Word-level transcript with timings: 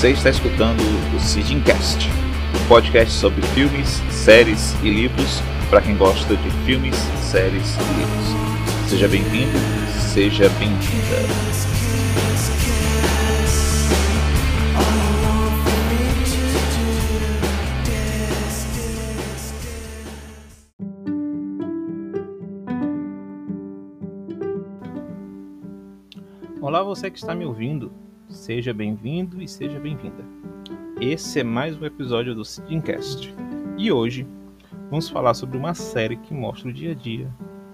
Você 0.00 0.12
está 0.12 0.30
escutando 0.30 0.80
o 1.14 1.20
Sidincast, 1.20 2.08
um 2.08 2.68
podcast 2.68 3.12
sobre 3.12 3.42
filmes, 3.48 4.00
séries 4.10 4.74
e 4.82 4.88
livros 4.88 5.42
para 5.68 5.82
quem 5.82 5.94
gosta 5.94 6.34
de 6.38 6.50
filmes, 6.64 6.96
séries 7.20 7.76
e 7.76 7.98
livros. 7.98 8.88
Seja 8.88 9.06
bem-vindo, 9.06 9.58
seja 10.10 10.48
bem-vinda. 10.58 11.16
Olá, 26.62 26.82
você 26.82 27.10
que 27.10 27.18
está 27.18 27.34
me 27.34 27.44
ouvindo. 27.44 27.92
Seja 28.30 28.72
bem-vindo 28.72 29.42
e 29.42 29.48
seja 29.48 29.80
bem-vinda. 29.80 30.24
Esse 31.00 31.40
é 31.40 31.44
mais 31.44 31.76
um 31.76 31.84
episódio 31.84 32.32
do 32.32 32.44
Sidincast. 32.44 33.34
E 33.76 33.90
hoje 33.90 34.24
vamos 34.88 35.08
falar 35.08 35.34
sobre 35.34 35.58
uma 35.58 35.74
série 35.74 36.16
que 36.16 36.32
mostra 36.32 36.68
o 36.68 36.72
dia 36.72 36.92
a 36.92 36.94
dia 36.94 37.28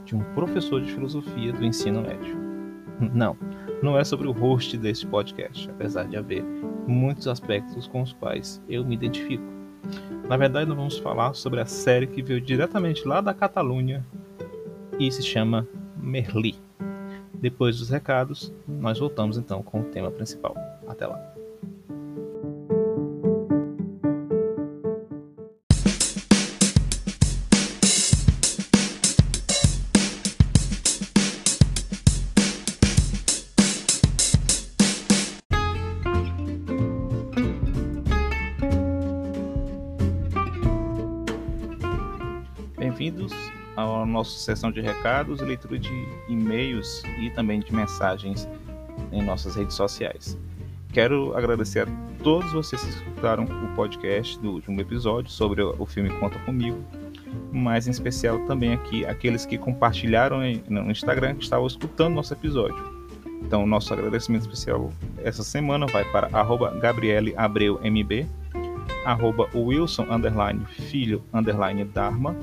de 0.06 0.16
um 0.16 0.20
professor 0.34 0.80
de 0.80 0.91
filosofia 0.91 1.52
do 1.52 1.62
ensino 1.62 2.00
médio. 2.00 2.34
Não, 3.12 3.37
não 3.83 3.98
é 3.98 4.02
sobre 4.02 4.27
o 4.27 4.33
host 4.33 4.78
deste 4.78 5.06
podcast, 5.06 5.69
apesar 5.69 6.08
de 6.08 6.16
haver 6.16 6.42
muitos 6.86 7.28
aspectos 7.28 7.86
com 7.86 8.00
os 8.00 8.14
quais 8.14 8.61
eu 8.66 8.83
me 8.83 8.94
identifico. 8.94 9.44
Na 10.27 10.38
verdade, 10.38 10.69
nós 10.69 10.78
vamos 10.78 10.98
falar 10.98 11.34
sobre 11.34 11.61
a 11.61 11.66
série 11.66 12.06
que 12.06 12.22
veio 12.22 12.41
diretamente 12.41 13.06
lá 13.06 13.20
da 13.20 13.34
Catalunha 13.34 14.05
e 14.98 15.12
se 15.12 15.22
chama 15.22 15.69
Merli. 15.98 16.66
Depois 17.41 17.79
dos 17.79 17.91
recados, 17.91 18.53
nós 18.67 18.98
voltamos 18.98 19.37
então 19.37 19.62
com 19.62 19.81
o 19.81 19.84
tema 19.84 20.11
principal. 20.11 20.55
Até 20.87 21.06
lá. 21.06 21.45
Nossa 44.17 44.39
sessão 44.39 44.72
de 44.72 44.81
recados, 44.81 45.42
leitura 45.42 45.78
de 45.78 45.92
e-mails 46.27 47.03
e 47.20 47.28
também 47.31 47.61
de 47.61 47.75
mensagens 47.75 48.48
em 49.12 49.22
nossas 49.22 49.56
redes 49.56 49.75
sociais. 49.75 50.39
Quero 50.91 51.36
agradecer 51.36 51.81
a 51.81 51.86
todos 52.22 52.50
vocês 52.50 52.83
que 52.83 52.89
escutaram 52.89 53.44
o 53.44 53.77
podcast 53.77 54.39
do 54.39 54.53
último 54.53 54.81
episódio 54.81 55.31
sobre 55.31 55.62
o 55.62 55.84
filme 55.84 56.09
Conta 56.19 56.39
Comigo, 56.41 56.83
mas 57.53 57.87
em 57.87 57.91
especial 57.91 58.39
também 58.47 58.72
aqui 58.72 59.05
aqueles 59.05 59.44
que 59.44 59.59
compartilharam 59.59 60.39
no 60.67 60.91
Instagram 60.91 61.34
que 61.34 61.44
estavam 61.44 61.67
escutando 61.67 62.14
nosso 62.14 62.33
episódio. 62.33 62.97
Então, 63.42 63.67
nosso 63.67 63.92
agradecimento 63.92 64.42
especial 64.42 64.91
essa 65.22 65.42
semana 65.42 65.87
vai 65.87 66.11
para 66.11 66.31
arroba 66.33 66.70
Gabriele 66.81 67.34
Abreu 67.37 67.78
MB, 67.84 68.27
arroba 69.04 69.47
Wilson 69.54 70.06
underline 70.10 70.65
filho 70.65 71.22
underline 71.34 71.84
Dharma, 71.84 72.34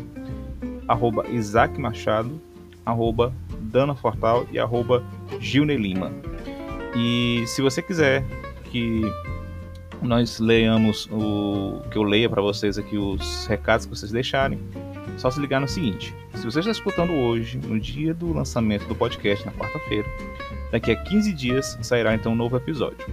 arroba 0.88 1.28
Isaac 1.30 1.80
Machado, 1.80 2.40
arroba 2.86 3.34
Dana 3.62 3.96
Fortal 3.96 4.46
e 4.52 4.60
arroba 4.60 5.04
Gilne 5.40 5.76
Lima. 5.76 6.12
E 6.96 7.44
se 7.48 7.62
você 7.62 7.82
quiser 7.82 8.24
que 8.66 9.02
nós 10.02 10.40
leiamos 10.40 11.08
o 11.12 11.82
que 11.90 11.98
eu 11.98 12.04
leia 12.04 12.30
para 12.30 12.42
vocês 12.42 12.78
aqui 12.78 12.98
os 12.98 13.46
recados 13.48 13.86
que 13.86 13.96
vocês 13.96 14.12
deixarem, 14.12 14.60
só 15.18 15.32
se 15.32 15.40
ligar 15.40 15.62
no 15.62 15.68
seguinte: 15.68 16.14
se 16.36 16.44
você 16.46 16.60
está 16.60 16.72
escutando 16.72 17.14
hoje, 17.14 17.58
no 17.58 17.80
dia 17.80 18.14
do 18.14 18.34
lançamento 18.34 18.86
do 18.88 18.96
podcast, 18.96 19.46
na 19.46 19.52
quarta-feira, 19.52 20.08
daqui 20.72 20.92
a 20.92 20.96
15 20.96 21.34
dias 21.34 21.78
sairá 21.82 22.14
então 22.14 22.34
um 22.34 22.36
novo 22.36 22.58
episódio. 22.58 23.08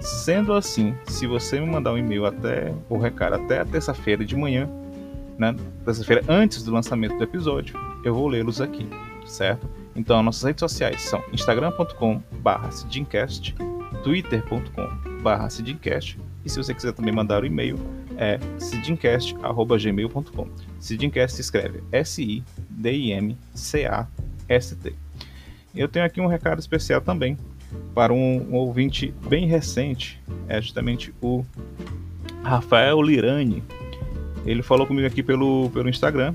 Sendo 0.00 0.52
assim, 0.52 0.94
se 1.06 1.26
você 1.26 1.58
me 1.58 1.66
mandar 1.66 1.92
um 1.92 1.98
e-mail 1.98 2.26
até 2.26 2.74
o 2.90 2.98
recado 2.98 3.34
até 3.36 3.60
a 3.60 3.64
terça-feira 3.64 4.24
de 4.24 4.36
manhã, 4.36 4.68
né, 5.38 5.54
terça-feira 5.84 6.22
antes 6.28 6.62
do 6.62 6.72
lançamento 6.72 7.16
do 7.16 7.24
episódio, 7.24 7.76
eu 8.04 8.14
vou 8.14 8.28
lê-los 8.28 8.60
aqui, 8.60 8.86
certo? 9.26 9.68
Então, 9.96 10.22
nossas 10.22 10.42
redes 10.42 10.60
sociais 10.60 11.02
são 11.02 11.22
instagram.com/barra 11.32 12.70
twitter.com/barra 14.02 15.48
e 16.44 16.50
se 16.50 16.58
você 16.58 16.74
quiser 16.74 16.92
também 16.92 17.14
mandar 17.14 17.40
o 17.40 17.42
um 17.42 17.46
e-mail 17.46 17.78
é 18.16 18.38
sidincast@gmail.com. 18.58 20.48
Sidincast 20.78 21.36
se 21.36 21.40
escreve 21.40 21.82
S-I-D-I-M-C-A-S-T. 21.90 22.54
Eu 25.74 25.88
tenho 25.88 26.04
aqui 26.04 26.20
um 26.20 26.26
recado 26.26 26.60
especial 26.60 27.00
também 27.00 27.38
para 27.94 28.12
um, 28.12 28.50
um 28.50 28.54
ouvinte 28.54 29.12
bem 29.28 29.46
recente, 29.46 30.22
é 30.46 30.60
justamente 30.60 31.12
o 31.20 31.44
Rafael 32.42 33.02
Lirani, 33.02 33.64
ele 34.44 34.62
falou 34.62 34.86
comigo 34.86 35.06
aqui 35.06 35.22
pelo, 35.22 35.70
pelo 35.70 35.88
Instagram, 35.88 36.34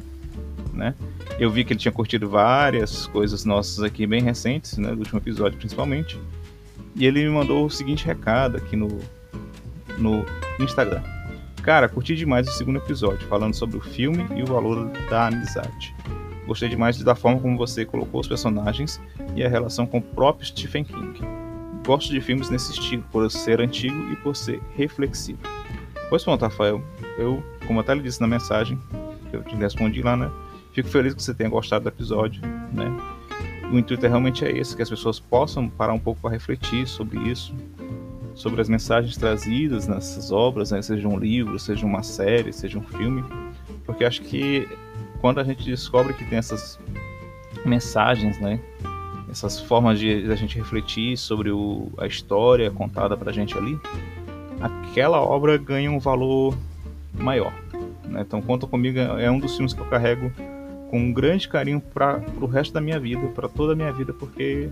né? 0.74 0.96
Eu 1.40 1.50
vi 1.50 1.64
que 1.64 1.74
ele 1.74 1.80
tinha 1.80 1.92
curtido 1.92 2.30
várias 2.30 3.08
coisas 3.08 3.46
nossas 3.46 3.84
aqui 3.84 4.06
bem 4.06 4.22
recentes, 4.22 4.78
né? 4.78 4.92
Do 4.92 5.00
último 5.00 5.20
episódio 5.20 5.58
principalmente. 5.58 6.20
E 6.96 7.06
ele 7.06 7.24
me 7.24 7.30
mandou 7.30 7.66
o 7.66 7.70
seguinte 7.70 8.06
recado 8.06 8.58
aqui 8.58 8.76
no, 8.76 9.00
no 9.98 10.26
Instagram. 10.60 11.02
Cara, 11.62 11.88
curti 11.88 12.16
demais 12.16 12.48
o 12.48 12.52
segundo 12.52 12.78
episódio, 12.78 13.28
falando 13.28 13.54
sobre 13.54 13.78
o 13.78 13.82
filme 13.82 14.26
e 14.36 14.44
o 14.44 14.46
valor 14.46 14.90
da 15.10 15.28
amizade. 15.28 15.94
Gostei 16.48 16.68
demais 16.68 16.98
da 17.04 17.14
forma 17.14 17.40
como 17.40 17.58
você 17.58 17.86
colocou 17.86 18.22
os 18.22 18.28
personagens 18.28 19.00
e 19.36 19.44
a 19.44 19.48
relação 19.48 19.86
com 19.86 20.00
o 20.00 20.02
próprio 20.02 20.48
Stephen 20.48 20.84
King. 20.84 21.20
Gosto 21.86 22.12
de 22.12 22.20
filmes 22.22 22.50
nesse 22.50 22.72
estilo, 22.72 23.04
por 23.12 23.30
ser 23.30 23.62
antigo 23.62 24.12
e 24.12 24.16
por 24.16 24.36
ser 24.36 24.60
reflexivo. 24.76 25.40
Pois 26.10 26.24
pronto, 26.24 26.42
Rafael. 26.42 26.84
Eu, 27.18 27.44
como 27.68 27.80
até 27.80 27.94
lhe 27.94 28.02
disse 28.02 28.22
na 28.22 28.28
mensagem, 28.28 28.80
eu 29.32 29.44
te 29.44 29.56
respondi 29.56 30.02
lá, 30.02 30.16
né? 30.16 30.30
Fico 30.74 30.90
feliz 30.90 31.14
que 31.14 31.22
você 31.22 31.34
tenha 31.34 31.50
gostado 31.50 31.84
do 31.84 31.90
episódio, 31.90 32.42
né? 32.74 32.86
O 33.72 33.78
intuito 33.78 34.06
é 34.06 34.10
realmente 34.10 34.44
é 34.46 34.58
esse, 34.58 34.76
que 34.76 34.82
as 34.82 34.90
pessoas 34.90 35.20
possam 35.20 35.70
parar 35.70 35.94
um 35.94 36.00
pouco 36.00 36.22
para 36.22 36.32
refletir 36.32 36.88
sobre 36.88 37.20
isso, 37.30 37.54
sobre 38.34 38.62
as 38.62 38.70
mensagens 38.70 39.16
trazidas 39.16 39.88
nessas 39.88 40.32
obras, 40.32 40.72
né? 40.72 40.82
seja 40.82 41.08
um 41.08 41.20
livro, 41.20 41.60
seja 41.60 41.86
uma 41.86 42.02
série, 42.02 42.52
seja 42.52 42.80
um 42.80 42.84
filme, 42.84 43.24
porque 43.86 44.04
acho 44.06 44.22
que 44.22 44.68
quando 45.22 45.40
a 45.40 45.44
gente 45.44 45.64
descobre 45.66 46.14
que 46.14 46.26
tem 46.26 46.38
essas 46.38 46.80
mensagens, 47.66 48.40
né? 48.40 48.60
Essas 49.30 49.60
formas 49.60 50.00
de, 50.00 50.24
de 50.24 50.32
a 50.32 50.36
gente 50.36 50.58
refletir 50.58 51.16
sobre 51.18 51.52
o, 51.52 51.92
a 52.00 52.08
história 52.08 52.72
contada 52.72 53.16
pra 53.16 53.32
gente 53.32 53.56
ali, 53.56 53.80
aquela 54.60 55.22
obra 55.22 55.58
ganha 55.58 55.92
um 55.92 56.00
valor 56.00 56.56
maior. 57.20 57.54
Né? 58.06 58.22
Então, 58.22 58.42
Conta 58.42 58.68
Comigo 58.68 59.00
é 59.00 59.30
um 59.30 59.40
dos 59.40 59.54
filmes 59.54 59.74
que 59.74 59.80
eu 59.80 59.86
carrego 59.86 60.32
com 60.90 61.00
um 61.00 61.14
grande 61.14 61.48
carinho 61.48 61.80
para 61.80 62.22
o 62.42 62.46
resto 62.46 62.74
da 62.74 62.82
minha 62.82 63.00
vida, 63.00 63.28
para 63.28 63.48
toda 63.48 63.74
a 63.74 63.76
minha 63.76 63.92
vida, 63.92 64.12
porque 64.12 64.70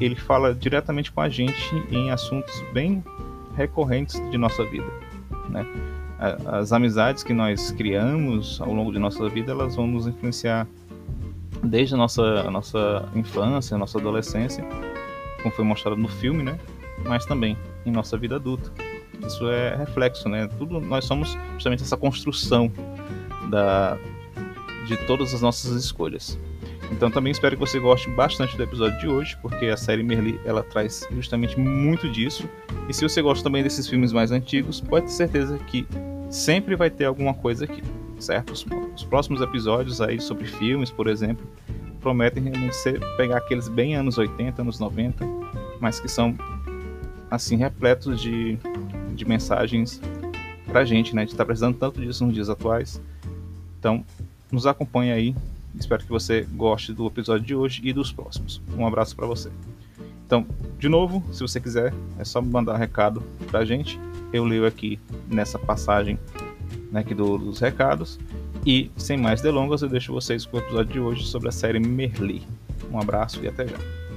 ele 0.00 0.16
fala 0.16 0.54
diretamente 0.54 1.12
com 1.12 1.20
a 1.20 1.28
gente 1.28 1.74
em 1.90 2.10
assuntos 2.10 2.62
bem 2.72 3.02
recorrentes 3.56 4.20
de 4.30 4.38
nossa 4.38 4.64
vida. 4.64 4.86
Né? 5.48 5.66
As 6.46 6.72
amizades 6.72 7.22
que 7.22 7.32
nós 7.32 7.70
criamos 7.70 8.60
ao 8.60 8.72
longo 8.72 8.92
de 8.92 8.98
nossa 8.98 9.28
vida, 9.28 9.52
elas 9.52 9.76
vão 9.76 9.86
nos 9.86 10.06
influenciar 10.06 10.66
desde 11.62 11.94
a 11.94 11.96
nossa, 11.96 12.22
a 12.22 12.50
nossa 12.50 13.08
infância, 13.14 13.74
a 13.74 13.78
nossa 13.78 13.98
adolescência, 13.98 14.64
como 15.42 15.54
foi 15.54 15.64
mostrado 15.64 15.96
no 15.96 16.08
filme, 16.08 16.42
né? 16.42 16.58
mas 17.04 17.24
também 17.24 17.56
em 17.86 17.90
nossa 17.90 18.16
vida 18.16 18.36
adulta. 18.36 18.72
Isso 19.26 19.48
é 19.48 19.76
reflexo, 19.76 20.28
né? 20.28 20.48
Tudo 20.58 20.80
nós 20.80 21.04
somos 21.04 21.36
justamente 21.54 21.82
essa 21.82 21.96
construção 21.96 22.70
da 23.50 23.98
de 24.86 24.96
todas 25.06 25.34
as 25.34 25.42
nossas 25.42 25.72
escolhas. 25.72 26.38
Então 26.90 27.10
também 27.10 27.30
espero 27.30 27.54
que 27.54 27.60
você 27.60 27.78
goste 27.78 28.08
bastante 28.10 28.56
do 28.56 28.62
episódio 28.62 28.98
de 28.98 29.08
hoje, 29.08 29.36
porque 29.42 29.66
a 29.66 29.76
série 29.76 30.02
Merli 30.02 30.40
ela 30.44 30.62
traz 30.62 31.06
justamente 31.10 31.58
muito 31.58 32.10
disso. 32.10 32.48
E 32.88 32.94
se 32.94 33.02
você 33.06 33.20
gosta 33.20 33.44
também 33.44 33.62
desses 33.62 33.86
filmes 33.86 34.12
mais 34.12 34.32
antigos, 34.32 34.80
pode 34.80 35.06
ter 35.06 35.12
certeza 35.12 35.58
que 35.58 35.86
sempre 36.30 36.74
vai 36.74 36.90
ter 36.90 37.04
alguma 37.04 37.34
coisa 37.34 37.64
aqui, 37.64 37.82
certo? 38.18 38.52
Os, 38.52 38.64
os 38.96 39.04
próximos 39.04 39.42
episódios 39.42 40.00
aí 40.00 40.18
sobre 40.20 40.46
filmes, 40.46 40.90
por 40.90 41.06
exemplo, 41.06 41.46
prometem 42.00 42.42
realmente 42.44 42.76
ser, 42.76 42.98
pegar 43.16 43.38
aqueles 43.38 43.68
bem 43.68 43.94
anos 43.94 44.16
80, 44.16 44.62
anos 44.62 44.78
90, 44.78 45.26
mas 45.80 46.00
que 46.00 46.08
são 46.08 46.34
assim 47.30 47.56
repletos 47.56 48.20
de 48.20 48.58
de 49.18 49.24
mensagens 49.24 50.00
pra 50.66 50.84
gente, 50.84 51.14
né? 51.14 51.22
A 51.22 51.24
gente 51.24 51.36
tá 51.36 51.44
precisando 51.44 51.76
tanto 51.76 52.00
disso 52.00 52.24
nos 52.24 52.34
dias 52.34 52.48
atuais. 52.48 53.00
Então, 53.78 54.04
nos 54.50 54.66
acompanhe 54.66 55.12
aí. 55.12 55.34
Espero 55.78 56.02
que 56.02 56.10
você 56.10 56.46
goste 56.52 56.92
do 56.92 57.06
episódio 57.06 57.46
de 57.46 57.54
hoje 57.54 57.80
e 57.84 57.92
dos 57.92 58.12
próximos. 58.12 58.60
Um 58.76 58.86
abraço 58.86 59.14
para 59.14 59.26
você. 59.26 59.50
Então, 60.26 60.46
de 60.78 60.88
novo, 60.88 61.22
se 61.32 61.40
você 61.40 61.60
quiser, 61.60 61.92
é 62.18 62.24
só 62.24 62.40
mandar 62.40 62.74
um 62.74 62.78
recado 62.78 63.22
pra 63.50 63.64
gente. 63.64 63.98
eu 64.32 64.44
leio 64.44 64.66
aqui 64.66 64.98
nessa 65.26 65.58
passagem 65.58 66.18
né, 66.90 67.00
aqui 67.00 67.14
do, 67.14 67.38
dos 67.38 67.60
recados. 67.60 68.18
E 68.66 68.90
sem 68.96 69.16
mais 69.16 69.40
delongas, 69.40 69.82
eu 69.82 69.88
deixo 69.88 70.12
vocês 70.12 70.44
com 70.44 70.56
o 70.56 70.60
episódio 70.60 70.92
de 70.92 71.00
hoje 71.00 71.26
sobre 71.26 71.48
a 71.48 71.52
série 71.52 71.78
Merli. 71.78 72.42
Um 72.90 72.98
abraço 72.98 73.42
e 73.42 73.48
até 73.48 73.66
já. 73.66 74.07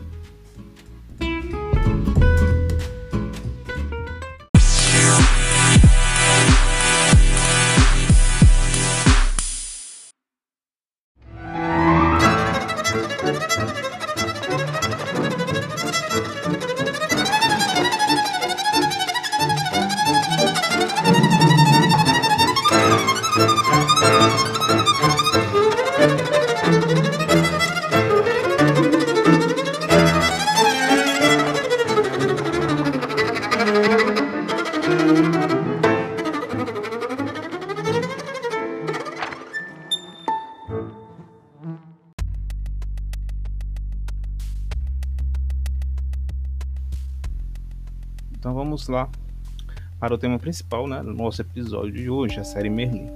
Para 50.12 50.16
o 50.16 50.18
tema 50.18 50.38
principal 50.38 50.88
né, 50.88 51.02
do 51.02 51.14
nosso 51.14 51.42
episódio 51.42 51.94
de 51.94 52.10
hoje, 52.10 52.38
a 52.38 52.44
série 52.44 52.70
Merlin. 52.70 53.08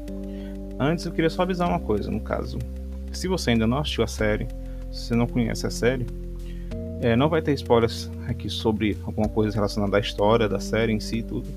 Antes 0.80 1.06
eu 1.06 1.12
queria 1.12 1.30
só 1.30 1.42
avisar 1.42 1.68
uma 1.68 1.80
coisa, 1.80 2.10
no 2.10 2.22
caso, 2.22 2.58
se 3.12 3.28
você 3.28 3.52
ainda 3.52 3.68
não 3.68 3.80
assistiu 3.80 4.06
a 4.06 4.08
série, 4.08 4.48
se 4.94 5.08
você 5.08 5.16
não 5.16 5.28
conhece 5.28 5.68
a 5.68 5.70
série, 5.70 6.06
é, 7.02 7.14
não 7.14 7.28
vai 7.28 7.42
ter 7.42 7.54
spoilers 7.54 8.10
aqui 8.30 8.50
sobre 8.50 8.98
alguma 9.06 9.28
coisa 9.28 9.54
relacionada 9.56 9.98
à 9.98 10.00
história 10.00 10.48
da 10.48 10.62
série 10.62 10.94
em 10.94 11.02
si 11.02 11.22
tudo. 11.22 11.50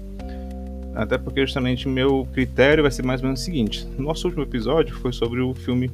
Até 0.93 1.17
porque 1.17 1.43
justamente 1.43 1.87
meu 1.87 2.27
critério 2.33 2.83
vai 2.83 2.91
ser 2.91 3.05
mais 3.05 3.21
ou 3.21 3.27
menos 3.27 3.41
o 3.41 3.45
seguinte: 3.45 3.87
nosso 3.97 4.27
último 4.27 4.43
episódio 4.43 4.97
foi 4.97 5.13
sobre 5.13 5.41
o 5.41 5.55
filme 5.55 5.89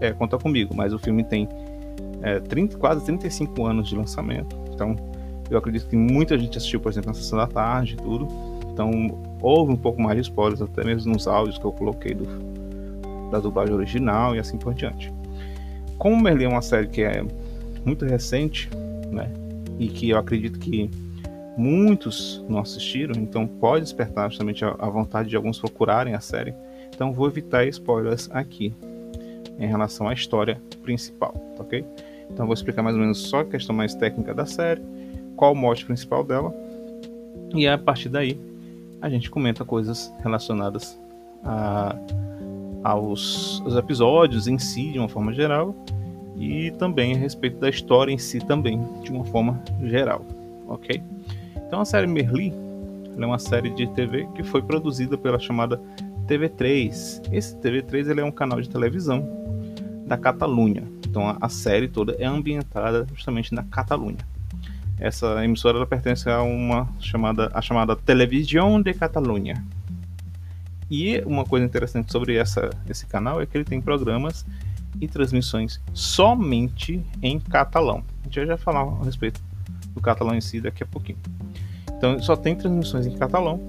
é, 0.00 0.10
Conta 0.12 0.38
Comigo, 0.38 0.74
mas 0.74 0.94
o 0.94 0.98
filme 0.98 1.22
tem 1.22 1.46
é, 2.22 2.40
30, 2.40 2.78
quase 2.78 3.04
35 3.04 3.66
anos 3.66 3.90
de 3.90 3.94
lançamento, 3.94 4.56
então 4.72 4.96
eu 5.50 5.58
acredito 5.58 5.86
que 5.86 5.96
muita 5.96 6.38
gente 6.38 6.56
assistiu, 6.56 6.80
por 6.80 6.90
exemplo, 6.90 7.10
na 7.10 7.14
sessão 7.14 7.38
da 7.38 7.46
tarde 7.46 7.94
e 7.94 7.96
tudo. 7.96 8.26
Então 8.74 8.90
houve 9.40 9.72
um 9.72 9.76
pouco 9.76 10.02
mais 10.02 10.16
de 10.16 10.22
spoilers, 10.22 10.60
até 10.60 10.84
mesmo 10.84 11.12
nos 11.12 11.28
áudios 11.28 11.56
que 11.56 11.64
eu 11.64 11.70
coloquei 11.70 12.12
do, 12.12 12.26
da 13.30 13.38
dublagem 13.38 13.72
original 13.72 14.34
e 14.34 14.40
assim 14.40 14.58
por 14.58 14.74
diante. 14.74 15.12
Como 15.96 16.20
Merlin 16.20 16.46
é 16.46 16.48
uma 16.48 16.60
série 16.60 16.88
que 16.88 17.02
é 17.02 17.24
muito 17.84 18.04
recente, 18.04 18.68
né? 19.12 19.30
E 19.78 19.86
que 19.86 20.10
eu 20.10 20.18
acredito 20.18 20.58
que 20.58 20.90
muitos 21.56 22.44
não 22.48 22.58
assistiram, 22.58 23.14
então 23.14 23.46
pode 23.46 23.84
despertar 23.84 24.28
justamente 24.28 24.64
a, 24.64 24.88
vontade 24.90 25.28
de 25.28 25.36
alguns 25.36 25.60
procurarem 25.60 26.14
a 26.14 26.20
série. 26.20 26.52
Então 26.92 27.12
vou 27.12 27.28
evitar 27.28 27.64
spoilers 27.68 28.28
aqui 28.32 28.74
em 29.56 29.68
relação 29.68 30.08
à 30.08 30.12
história 30.12 30.60
principal, 30.82 31.32
tá 31.56 31.62
ok? 31.62 31.84
Então 32.28 32.44
vou 32.44 32.54
explicar 32.54 32.82
mais 32.82 32.96
ou 32.96 33.02
menos 33.02 33.18
só 33.18 33.40
a 33.40 33.44
questão 33.44 33.74
mais 33.74 33.94
técnica 33.94 34.34
da 34.34 34.46
série 34.46 34.82
qual 35.36 35.52
o 35.52 35.56
mote 35.56 35.84
principal 35.84 36.24
dela. 36.24 36.52
E 37.54 37.68
a 37.68 37.78
partir 37.78 38.08
daí 38.08 38.53
a 39.04 39.10
gente 39.10 39.30
comenta 39.30 39.66
coisas 39.66 40.12
relacionadas 40.20 40.98
a, 41.44 41.94
aos, 42.82 43.60
aos 43.62 43.76
episódios 43.76 44.48
em 44.48 44.58
si, 44.58 44.92
de 44.92 44.98
uma 44.98 45.10
forma 45.10 45.30
geral, 45.30 45.74
e 46.38 46.70
também 46.78 47.14
a 47.14 47.18
respeito 47.18 47.58
da 47.58 47.68
história 47.68 48.10
em 48.10 48.16
si 48.16 48.38
também, 48.38 48.82
de 49.02 49.12
uma 49.12 49.24
forma 49.26 49.62
geral, 49.82 50.24
ok? 50.66 51.02
Então 51.54 51.82
a 51.82 51.84
série 51.84 52.06
Merli 52.06 52.50
é 53.18 53.26
uma 53.26 53.38
série 53.38 53.68
de 53.68 53.86
TV 53.88 54.26
que 54.34 54.42
foi 54.42 54.62
produzida 54.62 55.18
pela 55.18 55.38
chamada 55.38 55.78
TV3. 56.26 57.28
Esse 57.30 57.56
TV3 57.58 58.10
ele 58.10 58.22
é 58.22 58.24
um 58.24 58.32
canal 58.32 58.58
de 58.58 58.70
televisão 58.70 59.22
da 60.06 60.16
Catalunha. 60.16 60.82
Então 61.06 61.28
a, 61.28 61.36
a 61.42 61.48
série 61.50 61.88
toda 61.88 62.16
é 62.18 62.24
ambientada 62.24 63.06
justamente 63.14 63.54
na 63.54 63.64
Catalunha. 63.64 64.33
Essa 64.98 65.44
emissora 65.44 65.84
pertence 65.86 66.28
a 66.30 66.42
uma 66.42 66.88
chamada 67.00 67.50
a 67.52 67.60
chamada 67.60 67.96
Televisão 67.96 68.80
de 68.80 68.94
Catalunha. 68.94 69.64
E 70.90 71.20
uma 71.26 71.44
coisa 71.44 71.66
interessante 71.66 72.12
sobre 72.12 72.36
essa, 72.36 72.70
esse 72.88 73.06
canal 73.06 73.40
é 73.40 73.46
que 73.46 73.56
ele 73.56 73.64
tem 73.64 73.80
programas 73.80 74.46
e 75.00 75.08
transmissões 75.08 75.80
somente 75.92 77.04
em 77.20 77.40
catalão. 77.40 78.04
A 78.22 78.24
gente 78.24 78.46
já 78.46 78.56
falar 78.56 78.82
a 78.82 79.04
respeito 79.04 79.40
do 79.92 80.00
catalão 80.00 80.34
em 80.34 80.40
si 80.40 80.60
daqui 80.60 80.84
a 80.84 80.86
pouquinho. 80.86 81.18
Então 81.96 82.20
só 82.22 82.36
tem 82.36 82.54
transmissões 82.54 83.06
em 83.06 83.16
catalão. 83.16 83.60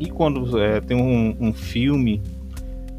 E 0.00 0.10
quando 0.10 0.60
é, 0.60 0.80
tem 0.80 0.96
um, 0.96 1.36
um 1.40 1.52
filme 1.52 2.20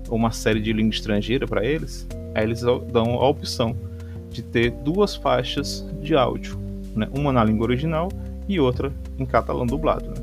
ou 0.08 0.16
uma 0.16 0.32
série 0.32 0.62
de 0.62 0.72
língua 0.72 0.94
estrangeira 0.94 1.46
para 1.46 1.66
eles, 1.66 2.08
aí 2.34 2.44
eles 2.44 2.62
dão 2.62 3.16
a 3.16 3.28
opção 3.28 3.76
de 4.32 4.42
ter 4.42 4.72
duas 4.72 5.16
faixas 5.16 5.86
de 6.02 6.16
áudio 6.16 6.69
né? 7.00 7.08
uma 7.14 7.32
na 7.32 7.44
língua 7.44 7.66
original 7.66 8.10
e 8.48 8.60
outra 8.60 8.92
em 9.18 9.26
catalão 9.26 9.66
dublado. 9.66 10.10
Né? 10.10 10.16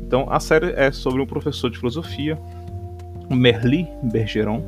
Então 0.00 0.26
a 0.30 0.40
série 0.40 0.72
é 0.72 0.90
sobre 0.92 1.20
um 1.20 1.26
professor 1.26 1.70
de 1.70 1.78
filosofia, 1.78 2.38
Merli 3.30 3.86
Bergeron, 4.02 4.62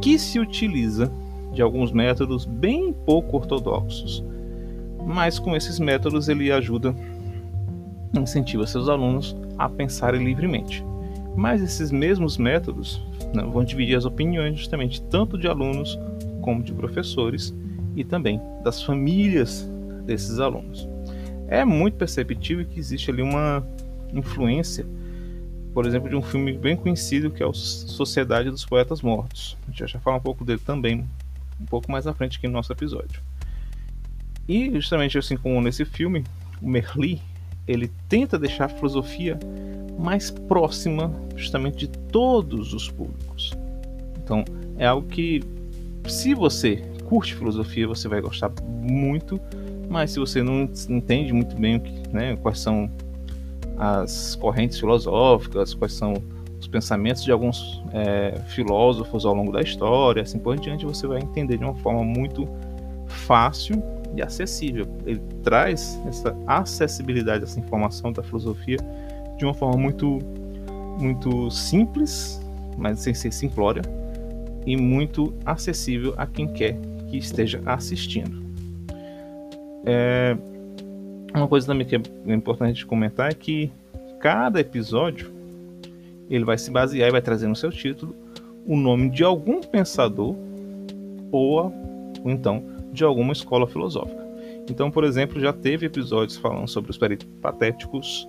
que 0.00 0.18
se 0.18 0.38
utiliza 0.38 1.12
de 1.52 1.62
alguns 1.62 1.92
métodos 1.92 2.44
bem 2.44 2.92
pouco 2.92 3.36
ortodoxos, 3.36 4.24
mas 5.06 5.38
com 5.38 5.56
esses 5.56 5.78
métodos 5.78 6.28
ele 6.28 6.50
ajuda, 6.50 6.94
incentiva 8.14 8.66
seus 8.66 8.88
alunos 8.88 9.36
a 9.58 9.68
pensarem 9.68 10.24
livremente. 10.24 10.84
Mas 11.36 11.62
esses 11.62 11.92
mesmos 11.92 12.36
métodos 12.36 13.02
né, 13.32 13.42
vão 13.42 13.64
dividir 13.64 13.96
as 13.96 14.04
opiniões 14.04 14.58
justamente 14.58 15.00
tanto 15.02 15.38
de 15.38 15.46
alunos 15.46 15.98
como 16.42 16.62
de 16.62 16.72
professores 16.72 17.54
e 17.94 18.04
também 18.04 18.40
das 18.64 18.82
famílias 18.82 19.70
desses 20.02 20.38
alunos. 20.38 20.88
É 21.48 21.64
muito 21.64 21.96
perceptível 21.96 22.64
que 22.64 22.78
existe 22.78 23.10
ali 23.10 23.22
uma 23.22 23.66
influência, 24.12 24.86
por 25.74 25.86
exemplo, 25.86 26.08
de 26.08 26.16
um 26.16 26.22
filme 26.22 26.52
bem 26.52 26.76
conhecido 26.76 27.30
que 27.30 27.42
é 27.42 27.46
o 27.46 27.52
Sociedade 27.52 28.50
dos 28.50 28.64
Poetas 28.64 29.02
Mortos. 29.02 29.56
A 29.66 29.70
gente 29.70 29.92
já 29.92 29.98
falar 29.98 30.16
um 30.16 30.20
pouco 30.20 30.44
dele 30.44 30.60
também, 30.64 31.04
um 31.60 31.66
pouco 31.66 31.90
mais 31.90 32.06
à 32.06 32.14
frente 32.14 32.38
aqui 32.38 32.46
no 32.46 32.54
nosso 32.54 32.72
episódio. 32.72 33.20
E 34.48 34.70
justamente 34.74 35.18
assim 35.18 35.36
como 35.36 35.60
nesse 35.60 35.84
filme, 35.84 36.24
o 36.60 36.68
Merli 36.68 37.20
ele 37.66 37.90
tenta 38.08 38.38
deixar 38.38 38.64
a 38.66 38.68
filosofia 38.68 39.38
mais 39.98 40.30
próxima 40.30 41.12
justamente 41.36 41.86
de 41.86 41.88
todos 41.88 42.72
os 42.72 42.90
públicos. 42.90 43.52
Então 44.22 44.44
é 44.76 44.86
algo 44.86 45.06
que 45.06 45.42
se 46.08 46.34
você 46.34 46.76
curte 47.04 47.34
filosofia, 47.34 47.86
você 47.86 48.08
vai 48.08 48.20
gostar 48.20 48.50
muito 48.82 49.40
mas 49.90 50.12
se 50.12 50.20
você 50.20 50.40
não 50.40 50.70
entende 50.88 51.32
muito 51.32 51.56
bem 51.56 51.82
né, 52.12 52.36
quais 52.36 52.60
são 52.60 52.88
as 53.76 54.36
correntes 54.36 54.78
filosóficas, 54.78 55.74
quais 55.74 55.92
são 55.94 56.14
os 56.60 56.68
pensamentos 56.68 57.24
de 57.24 57.32
alguns 57.32 57.82
é, 57.92 58.38
filósofos 58.46 59.26
ao 59.26 59.34
longo 59.34 59.50
da 59.50 59.60
história, 59.60 60.22
assim 60.22 60.38
por 60.38 60.56
diante, 60.56 60.86
você 60.86 61.08
vai 61.08 61.20
entender 61.20 61.58
de 61.58 61.64
uma 61.64 61.74
forma 61.74 62.04
muito 62.04 62.48
fácil 63.08 63.82
e 64.14 64.22
acessível. 64.22 64.86
Ele 65.04 65.20
traz 65.42 66.00
essa 66.06 66.36
acessibilidade, 66.46 67.42
essa 67.42 67.58
informação 67.58 68.12
da 68.12 68.22
filosofia 68.22 68.78
de 69.36 69.44
uma 69.44 69.54
forma 69.54 69.76
muito, 69.76 70.20
muito 71.00 71.50
simples, 71.50 72.40
mas 72.78 73.00
sem 73.00 73.12
ser 73.12 73.32
simplória, 73.32 73.82
e 74.66 74.76
muito 74.76 75.34
acessível 75.44 76.14
a 76.16 76.26
quem 76.26 76.46
quer 76.46 76.78
que 77.08 77.16
esteja 77.16 77.60
assistindo. 77.66 78.39
É, 79.84 80.36
uma 81.34 81.48
coisa 81.48 81.66
também 81.66 81.86
que 81.86 81.96
é 81.96 82.00
importante 82.32 82.84
comentar 82.84 83.30
é 83.30 83.34
que 83.34 83.70
cada 84.20 84.60
episódio 84.60 85.32
ele 86.28 86.44
vai 86.44 86.58
se 86.58 86.70
basear 86.70 87.08
e 87.08 87.12
vai 87.12 87.22
trazer 87.22 87.46
no 87.46 87.56
seu 87.56 87.70
título 87.70 88.14
o 88.66 88.76
nome 88.76 89.10
de 89.10 89.24
algum 89.24 89.60
pensador 89.60 90.36
ou, 91.32 91.72
ou 92.24 92.30
então 92.30 92.62
de 92.92 93.04
alguma 93.04 93.32
escola 93.32 93.66
filosófica. 93.66 94.20
Então, 94.68 94.90
por 94.90 95.04
exemplo, 95.04 95.40
já 95.40 95.52
teve 95.52 95.86
episódios 95.86 96.36
falando 96.36 96.68
sobre 96.68 96.90
os 96.90 96.98
peripatéticos, 96.98 98.28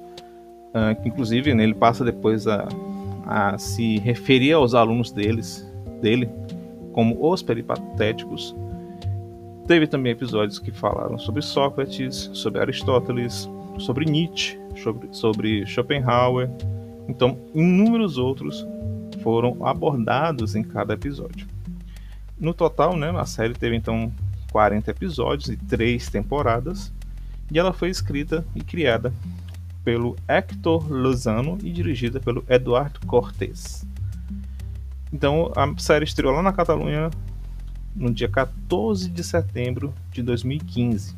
uh, 0.74 1.00
que 1.02 1.10
inclusive 1.10 1.54
né, 1.54 1.64
ele 1.64 1.76
passa 1.76 2.04
depois 2.04 2.48
a, 2.48 2.68
a 3.26 3.58
se 3.58 3.98
referir 4.00 4.54
aos 4.54 4.74
alunos 4.74 5.12
deles, 5.12 5.68
dele 6.02 6.30
como 6.94 7.18
os 7.32 7.42
peripatéticos 7.42 8.56
Teve 9.72 9.88
também 9.88 10.12
episódios 10.12 10.60
que 10.60 10.70
falaram 10.70 11.18
sobre 11.18 11.42
Sócrates, 11.42 12.30
sobre 12.34 12.60
Aristóteles, 12.60 13.48
sobre 13.80 14.04
Nietzsche, 14.04 14.60
sobre, 14.84 15.14
sobre 15.14 15.66
Schopenhauer. 15.66 16.50
Então, 17.08 17.40
inúmeros 17.56 18.18
outros 18.18 18.68
foram 19.24 19.66
abordados 19.66 20.56
em 20.58 20.62
cada 20.62 20.96
episódio. 20.96 21.48
No 22.38 22.54
total, 22.54 22.98
né, 22.98 23.18
a 23.18 23.24
série 23.26 23.54
teve 23.54 23.78
então 23.78 24.12
40 24.52 24.92
episódios 24.92 25.48
e 25.48 25.56
3 25.56 26.10
temporadas, 26.10 26.92
e 27.50 27.58
ela 27.58 27.72
foi 27.72 27.90
escrita 27.90 28.44
e 28.54 28.62
criada 28.62 29.14
pelo 29.86 30.18
Hector 30.28 30.92
Lozano 30.92 31.58
e 31.64 31.72
dirigida 31.72 32.20
pelo 32.20 32.44
Eduardo 32.50 33.00
Cortés. 33.08 33.88
Então, 35.14 35.50
a 35.56 35.80
série 35.80 36.04
estreou 36.04 36.34
lá 36.34 36.42
na 36.42 36.52
Catalunha 36.52 37.10
no 37.96 38.12
dia 38.12 38.28
14 38.28 39.10
de 39.10 39.24
setembro 39.24 39.94
de 40.12 40.22
2015. 40.22 41.16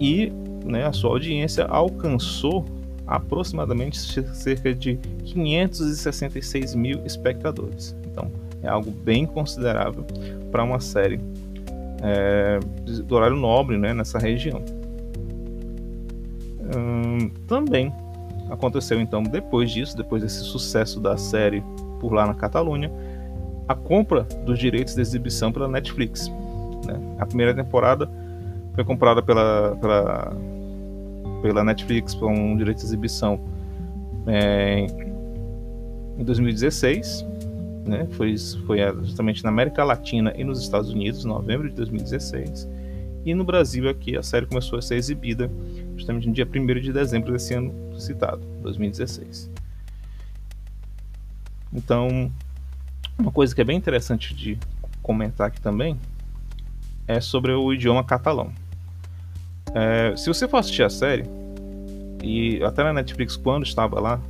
E 0.00 0.32
né, 0.64 0.86
a 0.86 0.92
sua 0.92 1.10
audiência 1.10 1.64
alcançou 1.64 2.64
aproximadamente 3.06 3.98
cerca 4.34 4.74
de 4.74 4.96
566 5.24 6.74
mil 6.74 7.04
espectadores. 7.04 7.94
Então, 8.10 8.30
é 8.62 8.68
algo 8.68 8.90
bem 8.90 9.26
considerável 9.26 10.04
para 10.50 10.62
uma 10.62 10.80
série 10.80 11.20
é, 12.02 12.58
do 13.04 13.14
horário 13.14 13.36
nobre 13.36 13.76
né, 13.76 13.92
nessa 13.92 14.18
região. 14.18 14.62
Hum, 16.76 17.30
também 17.46 17.92
aconteceu 18.50 19.00
então 19.00 19.22
depois 19.22 19.70
disso, 19.70 19.96
depois 19.96 20.22
desse 20.22 20.40
sucesso 20.40 21.00
da 21.00 21.16
série 21.16 21.62
por 22.00 22.12
lá 22.12 22.26
na 22.26 22.34
Catalunha, 22.34 22.90
a 23.68 23.74
compra 23.74 24.22
dos 24.44 24.58
direitos 24.58 24.94
de 24.94 25.00
exibição 25.00 25.52
pela 25.52 25.68
Netflix. 25.68 26.28
Né? 26.84 27.16
A 27.18 27.26
primeira 27.26 27.54
temporada 27.54 28.10
foi 28.74 28.84
comprada 28.84 29.22
pela, 29.22 29.76
pela, 29.80 30.36
pela 31.42 31.64
Netflix 31.64 32.14
com 32.14 32.32
um 32.32 32.56
direito 32.56 32.78
de 32.78 32.84
exibição 32.84 33.40
é, 34.26 34.86
em 36.18 36.24
2016. 36.24 37.26
Né? 37.86 38.06
Foi, 38.12 38.36
foi 38.66 38.78
justamente 39.02 39.42
na 39.42 39.50
América 39.50 39.84
Latina 39.84 40.32
e 40.36 40.44
nos 40.44 40.60
Estados 40.60 40.90
Unidos, 40.90 41.24
em 41.24 41.28
novembro 41.28 41.68
de 41.68 41.74
2016. 41.74 42.68
E 43.24 43.34
no 43.34 43.44
Brasil 43.44 43.88
aqui 43.88 44.16
a 44.16 44.22
série 44.22 44.46
começou 44.46 44.78
a 44.78 44.82
ser 44.82 44.96
exibida 44.96 45.50
justamente 45.96 46.26
no 46.26 46.34
dia 46.34 46.46
1 46.46 46.80
de 46.80 46.92
dezembro 46.92 47.32
desse 47.32 47.54
ano 47.54 47.72
citado, 47.96 48.42
2016. 48.62 49.50
Então, 51.72 52.30
uma 53.18 53.30
coisa 53.30 53.54
que 53.54 53.60
é 53.60 53.64
bem 53.64 53.76
interessante 53.76 54.34
de 54.34 54.58
comentar 55.02 55.48
aqui 55.48 55.60
também 55.60 55.98
é 57.06 57.20
sobre 57.20 57.52
o 57.52 57.72
idioma 57.72 58.04
catalão. 58.04 58.52
É, 59.74 60.14
se 60.16 60.28
você 60.28 60.46
for 60.46 60.58
assistir 60.58 60.82
a 60.82 60.90
série, 60.90 61.24
e 62.22 62.62
até 62.62 62.84
na 62.84 62.92
Netflix, 62.92 63.36
quando 63.36 63.64
estava 63.64 63.98
lá, 64.00 64.20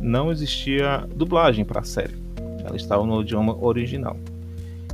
não 0.00 0.30
existia 0.30 1.06
dublagem 1.14 1.64
para 1.64 1.80
a 1.80 1.84
série. 1.84 2.14
Ela 2.64 2.76
estava 2.76 3.04
no 3.04 3.20
idioma 3.22 3.56
original. 3.56 4.16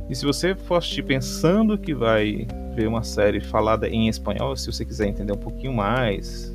E 0.09 0.15
se 0.15 0.25
você 0.25 0.55
for 0.55 0.75
assistir 0.75 1.03
pensando 1.03 1.77
que 1.77 1.93
vai 1.93 2.47
ver 2.75 2.87
uma 2.87 3.03
série 3.03 3.39
falada 3.39 3.87
em 3.87 4.07
espanhol, 4.07 4.55
se 4.55 4.71
você 4.71 4.83
quiser 4.83 5.07
entender 5.07 5.33
um 5.33 5.37
pouquinho 5.37 5.73
mais, 5.73 6.53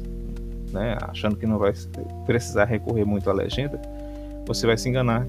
né, 0.73 0.97
achando 1.03 1.37
que 1.37 1.47
não 1.47 1.59
vai 1.59 1.73
precisar 2.27 2.65
recorrer 2.65 3.05
muito 3.05 3.31
à 3.31 3.33
legenda, 3.33 3.81
você 4.47 4.67
vai 4.67 4.77
se 4.77 4.89
enganar 4.89 5.27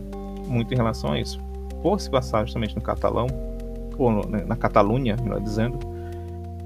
muito 0.47 0.73
em 0.73 0.77
relação 0.77 1.11
a 1.11 1.19
isso. 1.19 1.39
Por 1.81 1.99
se 1.99 2.09
passar 2.09 2.45
justamente 2.45 2.75
no 2.75 2.81
catalão, 2.81 3.27
ou 3.97 4.11
no, 4.11 4.27
né, 4.27 4.43
na 4.45 4.55
Catalunha, 4.55 5.15
melhor 5.21 5.41
dizendo, 5.41 5.77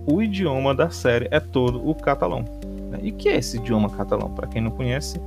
o 0.06 0.22
idioma 0.22 0.74
da 0.74 0.90
série 0.90 1.28
é 1.32 1.40
todo 1.40 1.88
o 1.88 1.94
catalão. 1.96 2.46
Né? 2.90 3.00
E 3.04 3.12
que 3.12 3.30
é 3.30 3.38
esse 3.38 3.58
idioma 3.58 3.90
catalão? 3.90 4.30
Para 4.34 4.48
quem 4.48 4.62
não 4.62 4.72
conhece, 4.72 5.20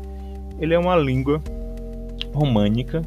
ele 0.59 0.75
é 0.75 0.79
uma 0.79 0.97
língua 0.97 1.41
românica 2.33 3.03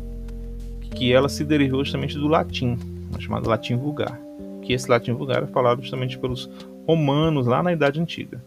que 0.96 1.13
ela 1.13 1.30
se 1.30 1.44
derivou 1.44 1.84
justamente 1.84 2.18
do 2.18 2.27
latim, 2.27 2.77
chamado 3.20 3.50
latim 3.50 3.75
vulgar. 3.75 4.20
Que 4.62 4.74
esse 4.74 4.89
latim 4.89 5.13
vulgar 5.13 5.44
é 5.44 5.48
falado 5.48 5.82
justamente 5.82 6.18
pelos 6.18 6.50
romanos 6.88 7.46
lá 7.46 7.62
na 7.62 7.72
Idade 7.72 8.00
Antiga. 8.00 8.42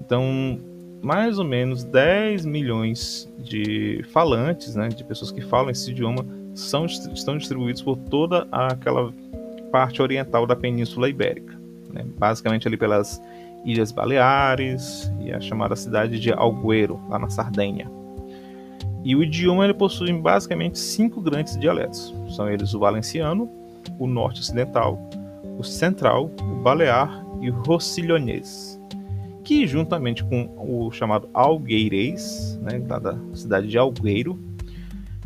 Então, 0.00 0.58
mais 1.02 1.38
ou 1.38 1.44
menos 1.44 1.84
10 1.84 2.44
milhões 2.44 3.30
de 3.38 4.04
falantes, 4.12 4.74
né, 4.74 4.88
de 4.88 5.02
pessoas 5.04 5.30
que 5.30 5.40
falam 5.40 5.70
esse 5.70 5.90
idioma, 5.90 6.24
são, 6.54 6.84
estão 6.86 7.38
distribuídos 7.38 7.82
por 7.82 7.96
toda 7.96 8.46
aquela 8.50 9.12
parte 9.72 10.02
oriental 10.02 10.46
da 10.46 10.54
Península 10.54 11.08
Ibérica, 11.08 11.58
né, 11.92 12.04
basicamente 12.18 12.68
ali 12.68 12.76
pelas 12.76 13.22
Ilhas 13.64 13.92
Baleares 13.92 15.10
e 15.20 15.32
a 15.32 15.40
chamada 15.40 15.76
cidade 15.76 16.18
de 16.18 16.32
Algueiro, 16.32 17.00
lá 17.08 17.18
na 17.18 17.30
Sardenha. 17.30 17.90
E 19.02 19.16
o 19.16 19.22
idioma 19.22 19.64
ele 19.64 19.74
possui 19.74 20.12
basicamente 20.12 20.78
cinco 20.78 21.22
grandes 21.22 21.58
dialetos. 21.58 22.14
São 22.28 22.50
eles 22.50 22.74
o 22.74 22.78
valenciano, 22.78 23.50
o 23.98 24.06
norte 24.06 24.40
ocidental, 24.40 24.98
o 25.58 25.62
central, 25.62 26.30
o 26.42 26.62
balear 26.62 27.24
e 27.40 27.50
o 27.50 27.54
rossilhonês 27.62 28.79
que 29.50 29.66
juntamente 29.66 30.22
com 30.22 30.48
o 30.56 30.92
chamado 30.92 31.28
Algueirês, 31.34 32.56
né, 32.62 32.78
da 32.78 33.18
cidade 33.34 33.66
de 33.66 33.76
Algueiro, 33.76 34.38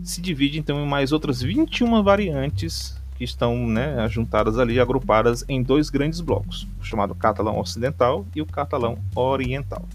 se 0.02 0.22
divide 0.22 0.58
então 0.58 0.82
em 0.82 0.88
mais 0.88 1.12
outras 1.12 1.42
21 1.42 2.02
variantes 2.02 2.98
que 3.18 3.24
estão 3.24 3.66
né, 3.66 4.08
juntadas 4.08 4.58
ali, 4.58 4.80
agrupadas 4.80 5.44
em 5.46 5.62
dois 5.62 5.90
grandes 5.90 6.22
blocos, 6.22 6.66
o 6.80 6.84
chamado 6.84 7.14
catalão 7.14 7.58
ocidental 7.58 8.24
e 8.34 8.40
o 8.40 8.46
catalão 8.46 8.96
oriental. 9.14 9.86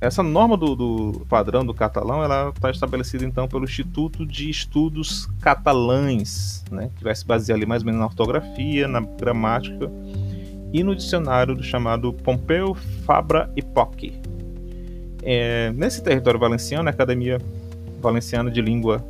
Essa 0.00 0.22
norma 0.22 0.56
do, 0.56 0.76
do 0.76 1.26
padrão 1.28 1.66
do 1.66 1.74
catalão 1.74 2.22
ela 2.22 2.50
está 2.50 2.70
estabelecida 2.70 3.24
então 3.24 3.48
pelo 3.48 3.64
Instituto 3.64 4.24
de 4.24 4.48
Estudos 4.48 5.26
Catalães, 5.40 6.64
né, 6.70 6.92
que 6.96 7.02
vai 7.02 7.14
se 7.16 7.26
basear 7.26 7.56
ali 7.56 7.66
mais 7.66 7.82
ou 7.82 7.86
menos 7.86 7.98
na 7.98 8.06
ortografia, 8.06 8.86
na 8.86 9.00
gramática 9.00 9.90
e 10.74 10.82
no 10.82 10.92
dicionário 10.96 11.54
do 11.54 11.62
chamado 11.62 12.12
Pompeu 12.12 12.74
Fabra 13.06 13.48
e 13.54 13.62
Poc. 13.62 14.12
É, 15.22 15.72
nesse 15.72 16.02
território 16.02 16.38
valenciano, 16.38 16.88
a 16.88 16.90
Academia 16.90 17.38
Valenciana 18.02 18.50
de 18.50 18.60
Língua 18.60 19.02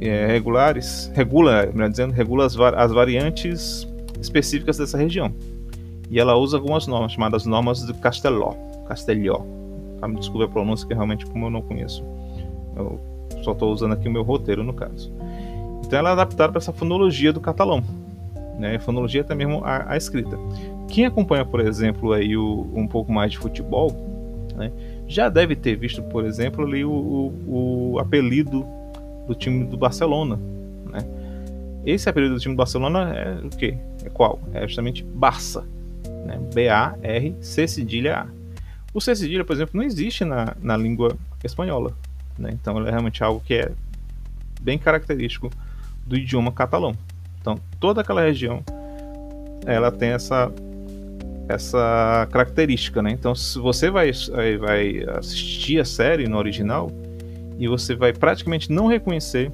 é, 0.00 0.28
Regulares 0.28 1.10
regula, 1.12 1.68
melhor 1.74 1.90
dizendo, 1.90 2.12
regula 2.12 2.46
as, 2.46 2.56
as 2.56 2.92
variantes 2.92 3.84
específicas 4.20 4.78
dessa 4.78 4.96
região. 4.96 5.34
E 6.08 6.20
ela 6.20 6.36
usa 6.36 6.56
algumas 6.56 6.86
normas, 6.86 7.12
chamadas 7.12 7.44
normas 7.44 7.84
de 7.84 7.92
Casteló. 7.94 8.54
Castelhó. 8.86 9.40
Tá? 10.00 10.06
Me 10.06 10.20
desculpe 10.20 10.44
a 10.44 10.48
pronúncia, 10.48 10.86
que 10.86 10.94
realmente 10.94 11.26
como 11.26 11.46
eu 11.46 11.50
não 11.50 11.62
conheço. 11.62 12.04
Eu 12.76 13.00
só 13.42 13.50
estou 13.50 13.72
usando 13.72 13.94
aqui 13.94 14.08
o 14.08 14.12
meu 14.12 14.22
roteiro, 14.22 14.62
no 14.62 14.72
caso. 14.72 15.12
Então 15.84 15.98
ela 15.98 16.10
é 16.10 16.12
adaptada 16.12 16.52
para 16.52 16.60
essa 16.60 16.72
fonologia 16.72 17.32
do 17.32 17.40
catalão 17.40 17.82
né? 18.58 18.78
Fonologia 18.78 19.22
até 19.22 19.34
mesmo 19.34 19.64
a, 19.64 19.92
a, 19.92 19.96
escrita. 19.96 20.38
Quem 20.88 21.06
acompanha, 21.06 21.44
por 21.44 21.60
exemplo, 21.60 22.12
aí 22.12 22.36
o, 22.36 22.68
um 22.74 22.86
pouco 22.86 23.12
mais 23.12 23.32
de 23.32 23.38
futebol, 23.38 23.90
né, 24.54 24.70
já 25.06 25.28
deve 25.28 25.56
ter 25.56 25.76
visto, 25.76 26.02
por 26.02 26.24
exemplo, 26.24 26.64
ali 26.64 26.84
o, 26.84 26.90
o, 26.90 27.92
o 27.92 27.98
apelido 27.98 28.66
do 29.26 29.34
time 29.34 29.64
do 29.64 29.76
Barcelona, 29.76 30.38
né? 30.90 31.00
Esse 31.84 32.08
apelido 32.08 32.34
do 32.34 32.40
time 32.40 32.54
do 32.54 32.58
Barcelona 32.58 33.12
é 33.14 33.40
o 33.44 33.50
quê? 33.50 33.76
É 34.04 34.08
qual? 34.08 34.40
É 34.54 34.66
justamente 34.66 35.04
Barça, 35.04 35.66
né? 36.24 36.38
B-A-R-C 36.54 37.68
cedilha 37.68 38.20
A. 38.20 38.26
O 38.94 39.00
C 39.00 39.14
cedilha, 39.14 39.44
por 39.44 39.54
exemplo, 39.54 39.76
não 39.76 39.84
existe 39.84 40.24
na, 40.24 40.56
na 40.62 40.76
língua 40.76 41.16
espanhola, 41.42 41.92
né? 42.38 42.50
Então 42.52 42.86
é 42.86 42.90
realmente 42.90 43.22
algo 43.22 43.42
que 43.44 43.54
é 43.54 43.72
bem 44.62 44.78
característico 44.78 45.50
do 46.06 46.16
idioma 46.16 46.52
catalão. 46.52 46.96
Então, 47.44 47.58
toda 47.78 48.00
aquela 48.00 48.22
região 48.22 48.64
ela 49.66 49.92
tem 49.92 50.10
essa 50.10 50.50
essa 51.46 52.26
característica, 52.32 53.02
né? 53.02 53.10
Então, 53.10 53.34
se 53.34 53.58
você 53.58 53.90
vai, 53.90 54.10
vai 54.58 55.04
assistir 55.18 55.78
a 55.78 55.84
série 55.84 56.26
no 56.26 56.38
original 56.38 56.90
e 57.58 57.68
você 57.68 57.94
vai 57.94 58.14
praticamente 58.14 58.72
não 58.72 58.86
reconhecer 58.86 59.52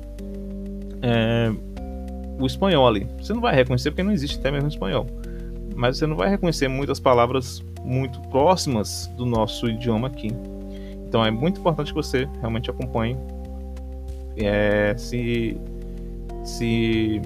é, 1.03 1.51
o 2.39 2.47
espanhol 2.47 2.87
ali. 2.87 3.09
Você 3.21 3.33
não 3.33 3.41
vai 3.41 3.57
reconhecer 3.57 3.91
porque 3.91 4.05
não 4.05 4.13
existe 4.13 4.39
até 4.39 4.53
mesmo 4.53 4.69
espanhol. 4.69 5.05
Mas 5.75 5.99
você 5.99 6.07
não 6.07 6.15
vai 6.15 6.31
reconhecer 6.31 6.69
muitas 6.69 7.01
palavras 7.01 7.61
muito 7.83 8.21
próximas 8.29 9.09
do 9.17 9.27
nosso 9.27 9.69
idioma 9.69 10.07
aqui. 10.07 10.29
Então 11.09 11.25
é 11.25 11.31
muito 11.33 11.59
importante 11.59 11.89
que 11.89 11.97
você 11.97 12.29
realmente 12.39 12.71
acompanhe 12.71 13.17
é, 14.37 14.95
se 14.97 15.57
se 16.45 17.21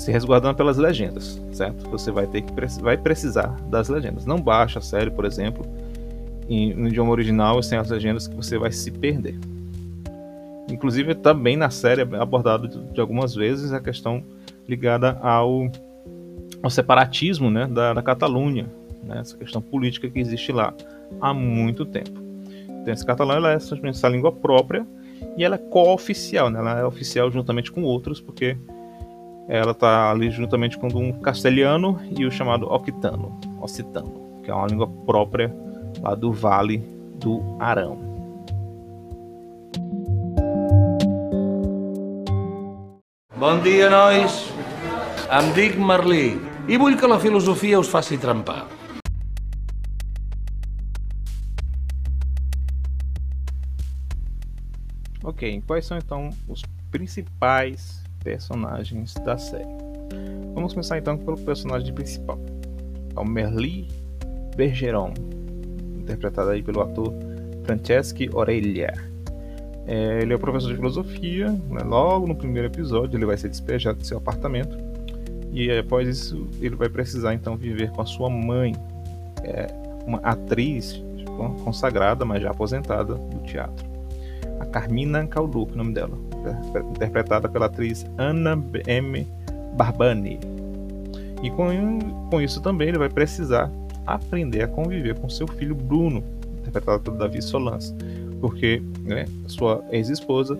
se 0.00 0.10
resguardando 0.10 0.54
pelas 0.54 0.78
legendas, 0.78 1.38
certo? 1.52 1.86
Você 1.90 2.10
vai 2.10 2.26
ter 2.26 2.40
que 2.40 2.52
vai 2.80 2.96
precisar 2.96 3.48
das 3.68 3.90
legendas. 3.90 4.24
Não 4.24 4.40
baixa 4.40 4.78
a 4.78 4.82
série, 4.82 5.10
por 5.10 5.26
exemplo, 5.26 5.62
em, 6.48 6.72
no 6.72 6.88
idioma 6.88 7.10
original 7.10 7.62
sem 7.62 7.76
as 7.76 7.90
legendas 7.90 8.26
que 8.26 8.34
você 8.34 8.56
vai 8.56 8.72
se 8.72 8.90
perder. 8.90 9.38
Inclusive 10.70 11.14
também 11.16 11.54
na 11.54 11.68
série 11.68 12.00
é 12.00 12.16
abordado 12.16 12.66
de, 12.66 12.98
algumas 12.98 13.34
vezes 13.34 13.74
a 13.74 13.80
questão 13.80 14.24
ligada 14.66 15.18
ao, 15.20 15.70
ao 16.62 16.70
separatismo, 16.70 17.50
né, 17.50 17.66
da, 17.66 17.92
da 17.92 18.02
Catalunha, 18.02 18.70
né, 19.02 19.18
essa 19.20 19.36
questão 19.36 19.60
política 19.60 20.08
que 20.08 20.18
existe 20.18 20.50
lá 20.50 20.72
há 21.20 21.34
muito 21.34 21.84
tempo. 21.84 22.18
Então, 22.80 22.94
esse 22.94 23.04
catalão 23.04 23.36
ela 23.36 23.52
é 23.52 23.56
essa 23.56 24.08
língua 24.08 24.32
própria 24.32 24.86
e 25.36 25.44
ela 25.44 25.56
é 25.56 25.58
co-oficial, 25.58 26.48
né? 26.48 26.58
ela 26.58 26.78
é 26.78 26.84
oficial 26.86 27.30
juntamente 27.30 27.70
com 27.70 27.82
outros, 27.82 28.18
porque 28.18 28.56
ela 29.48 29.72
está 29.72 30.10
ali 30.10 30.30
juntamente 30.30 30.78
com 30.78 30.88
um 30.88 31.12
castelhano 31.12 32.00
e 32.16 32.24
o 32.24 32.30
chamado 32.30 32.66
octano, 32.66 33.38
occitano, 33.60 34.40
que 34.42 34.50
é 34.50 34.54
uma 34.54 34.66
língua 34.66 34.86
própria 35.06 35.54
lá 36.00 36.14
do 36.14 36.32
Vale 36.32 36.78
do 37.18 37.56
Arão. 37.58 37.98
Bon 43.36 43.58
dia, 43.60 43.88
nois. 43.88 44.52
Em 45.30 45.52
dic 45.52 45.78
Merlí 45.78 46.38
i 46.68 46.76
vull 46.76 46.96
que 46.96 47.06
la 47.06 47.18
filosofia 47.18 47.78
us 47.80 47.88
faci 47.88 48.18
trempar. 48.18 48.66
Ok, 55.22 55.62
quais 55.66 55.86
são 55.86 55.98
então 55.98 56.30
os 56.48 56.62
principais 56.90 58.02
personagens 58.22 59.14
da 59.24 59.36
série? 59.36 59.64
Vamos 60.54 60.72
começar 60.72 60.98
então 60.98 61.16
pelo 61.16 61.36
personagem 61.38 61.92
principal, 61.94 62.38
é 63.16 63.20
o 63.20 63.24
Merli 63.24 63.88
Bergeron, 64.56 65.14
interpretado 65.98 66.50
aí 66.50 66.62
pelo 66.62 66.80
ator 66.80 67.12
Franceschi 67.64 68.28
Orelha. 68.32 68.92
É, 69.86 70.20
ele 70.22 70.34
é 70.34 70.38
professor 70.38 70.68
de 70.68 70.76
filosofia, 70.76 71.50
né? 71.50 71.82
logo 71.84 72.26
no 72.26 72.36
primeiro 72.36 72.68
episódio 72.68 73.16
ele 73.16 73.26
vai 73.26 73.36
ser 73.36 73.48
despejado 73.48 73.98
do 73.98 74.06
seu 74.06 74.18
apartamento 74.18 74.76
e 75.52 75.70
após 75.70 76.08
isso 76.08 76.46
ele 76.60 76.76
vai 76.76 76.88
precisar 76.88 77.34
então 77.34 77.56
viver 77.56 77.90
com 77.90 78.02
a 78.02 78.06
sua 78.06 78.30
mãe, 78.30 78.72
é, 79.42 79.66
uma 80.06 80.18
atriz 80.18 81.02
consagrada, 81.64 82.24
mas 82.24 82.42
já 82.42 82.50
aposentada 82.50 83.14
do 83.14 83.38
teatro. 83.44 83.88
A 84.58 84.66
Carmina 84.66 85.26
Calduk, 85.26 85.72
o 85.72 85.76
nome 85.76 85.94
dela, 85.94 86.16
interpretada 86.90 87.48
pela 87.48 87.66
atriz 87.66 88.06
Anna 88.18 88.62
M. 88.86 89.26
Barbani. 89.76 90.38
E 91.42 91.50
com, 91.50 91.98
com 92.30 92.40
isso 92.40 92.60
também 92.60 92.88
ele 92.88 92.98
vai 92.98 93.08
precisar 93.08 93.70
aprender 94.06 94.62
a 94.62 94.68
conviver 94.68 95.18
com 95.18 95.28
seu 95.28 95.46
filho 95.46 95.74
Bruno, 95.74 96.22
interpretado 96.58 97.00
pelo 97.00 97.16
Davi 97.16 97.40
Solans, 97.40 97.94
porque 98.40 98.82
né, 99.04 99.26
sua 99.46 99.84
ex-esposa 99.90 100.58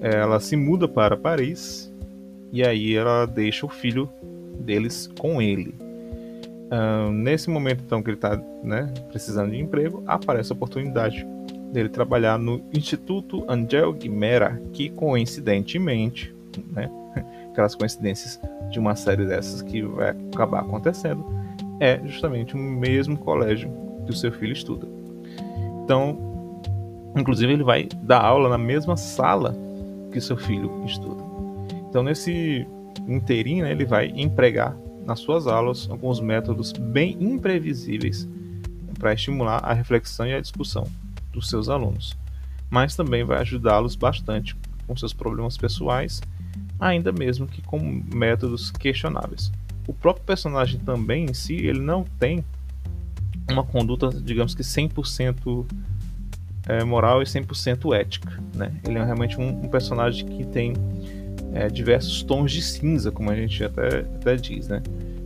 ela 0.00 0.38
se 0.40 0.56
muda 0.56 0.86
para 0.86 1.16
Paris 1.16 1.90
e 2.52 2.62
aí 2.62 2.94
ela 2.94 3.26
deixa 3.26 3.64
o 3.64 3.68
filho 3.68 4.08
deles 4.60 5.10
com 5.18 5.40
ele. 5.40 5.74
Uh, 6.64 7.10
nesse 7.10 7.48
momento 7.48 7.82
então 7.86 8.02
que 8.02 8.10
ele 8.10 8.16
está 8.16 8.40
né, 8.62 8.92
precisando 9.08 9.50
de 9.50 9.60
emprego, 9.60 10.02
aparece 10.06 10.52
a 10.52 10.54
oportunidade 10.54 11.26
dele 11.74 11.88
trabalhar 11.88 12.38
no 12.38 12.62
Instituto 12.72 13.44
Angel 13.48 13.92
Guimera, 13.92 14.62
que 14.72 14.88
coincidentemente, 14.90 16.32
né, 16.70 16.88
aquelas 17.50 17.74
coincidências 17.74 18.40
de 18.70 18.78
uma 18.78 18.94
série 18.94 19.26
dessas 19.26 19.60
que 19.60 19.82
vai 19.82 20.10
acabar 20.32 20.60
acontecendo, 20.60 21.26
é 21.80 22.00
justamente 22.06 22.54
o 22.54 22.58
mesmo 22.58 23.18
colégio 23.18 23.70
que 24.06 24.12
o 24.12 24.16
seu 24.16 24.30
filho 24.30 24.52
estuda. 24.52 24.86
Então, 25.82 26.16
inclusive 27.16 27.52
ele 27.52 27.64
vai 27.64 27.88
dar 28.02 28.20
aula 28.20 28.48
na 28.48 28.58
mesma 28.58 28.96
sala 28.96 29.54
que 30.12 30.20
seu 30.20 30.36
filho 30.36 30.84
estuda. 30.86 31.22
Então, 31.90 32.04
nesse 32.04 32.66
inteirinho, 33.08 33.64
né, 33.64 33.72
ele 33.72 33.84
vai 33.84 34.12
empregar 34.14 34.76
nas 35.04 35.18
suas 35.18 35.48
aulas 35.48 35.88
alguns 35.90 36.20
métodos 36.20 36.72
bem 36.72 37.16
imprevisíveis 37.20 38.28
para 38.98 39.12
estimular 39.12 39.58
a 39.58 39.72
reflexão 39.72 40.26
e 40.26 40.34
a 40.34 40.40
discussão 40.40 40.86
dos 41.34 41.48
seus 41.48 41.68
alunos, 41.68 42.16
mas 42.70 42.96
também 42.96 43.24
vai 43.24 43.38
ajudá-los 43.40 43.96
bastante 43.96 44.56
com 44.86 44.96
seus 44.96 45.12
problemas 45.12 45.56
pessoais, 45.56 46.22
ainda 46.78 47.12
mesmo 47.12 47.46
que 47.46 47.62
com 47.62 47.78
métodos 48.12 48.70
questionáveis. 48.70 49.52
O 49.86 49.92
próprio 49.92 50.24
personagem 50.24 50.80
também 50.80 51.26
em 51.26 51.34
si, 51.34 51.54
ele 51.54 51.80
não 51.80 52.04
tem 52.18 52.44
uma 53.50 53.64
conduta, 53.64 54.08
digamos 54.08 54.54
que 54.54 54.62
100% 54.62 55.66
é, 56.66 56.82
moral 56.84 57.22
e 57.22 57.26
100% 57.26 57.94
ética. 57.94 58.40
Né? 58.54 58.72
Ele 58.86 58.98
é 58.98 59.04
realmente 59.04 59.38
um, 59.38 59.64
um 59.64 59.68
personagem 59.68 60.26
que 60.26 60.44
tem 60.46 60.72
é, 61.54 61.68
diversos 61.68 62.22
tons 62.22 62.50
de 62.50 62.62
cinza, 62.62 63.10
como 63.10 63.30
a 63.30 63.36
gente 63.36 63.62
até, 63.62 64.00
até 64.00 64.36
diz, 64.36 64.68
né? 64.68 64.82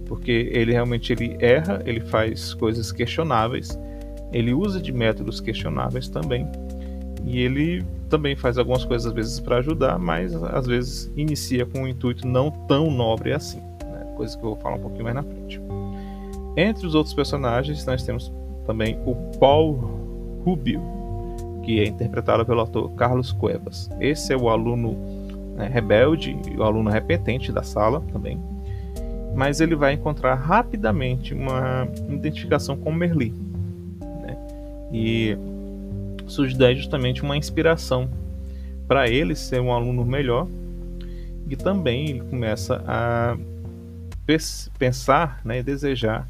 Porque 0.06 0.50
ele 0.52 0.72
realmente 0.72 1.12
ele 1.12 1.36
erra, 1.40 1.82
ele 1.84 2.00
faz 2.00 2.54
coisas 2.54 2.90
questionáveis, 2.90 3.78
ele 4.32 4.52
usa 4.52 4.80
de 4.80 4.92
métodos 4.92 5.40
questionáveis 5.40 6.08
também, 6.08 6.46
e 7.24 7.40
ele 7.40 7.84
também 8.08 8.34
faz 8.34 8.58
algumas 8.58 8.84
coisas 8.84 9.06
às 9.06 9.12
vezes 9.12 9.40
para 9.40 9.58
ajudar, 9.58 9.98
mas 9.98 10.34
às 10.34 10.66
vezes 10.66 11.10
inicia 11.16 11.66
com 11.66 11.80
um 11.80 11.88
intuito 11.88 12.26
não 12.26 12.50
tão 12.50 12.90
nobre 12.90 13.32
assim, 13.32 13.60
né? 13.84 14.14
coisa 14.16 14.36
que 14.36 14.44
eu 14.44 14.50
vou 14.50 14.58
falar 14.58 14.76
um 14.76 14.80
pouquinho 14.80 15.04
mais 15.04 15.16
na 15.16 15.22
frente. 15.22 15.60
Entre 16.56 16.86
os 16.86 16.94
outros 16.94 17.14
personagens, 17.14 17.84
nós 17.86 18.02
temos 18.02 18.32
também 18.66 18.98
o 19.06 19.14
Paul 19.38 20.42
Rubio, 20.44 20.80
que 21.62 21.80
é 21.80 21.86
interpretado 21.86 22.44
pelo 22.44 22.62
ator 22.62 22.90
Carlos 22.92 23.30
Cuevas. 23.30 23.90
Esse 24.00 24.32
é 24.32 24.36
o 24.36 24.48
aluno 24.48 24.96
né, 25.54 25.68
rebelde 25.68 26.36
e 26.50 26.56
o 26.56 26.62
aluno 26.62 26.90
repetente 26.90 27.52
da 27.52 27.62
sala 27.62 28.02
também. 28.12 28.40
Mas 29.36 29.60
ele 29.60 29.76
vai 29.76 29.92
encontrar 29.92 30.34
rapidamente 30.34 31.34
uma 31.34 31.86
identificação 32.08 32.76
com 32.76 32.90
Merli. 32.90 33.34
E 34.92 35.36
surge 36.26 36.56
justamente 36.74 37.22
uma 37.22 37.36
inspiração 37.36 38.08
para 38.86 39.08
ele 39.08 39.34
ser 39.34 39.60
um 39.60 39.72
aluno 39.72 40.04
melhor. 40.04 40.46
E 41.48 41.56
também 41.56 42.08
ele 42.08 42.20
começa 42.20 42.82
a 42.86 43.36
pensar 44.78 45.40
né, 45.44 45.60
e 45.60 45.62
desejar 45.62 46.28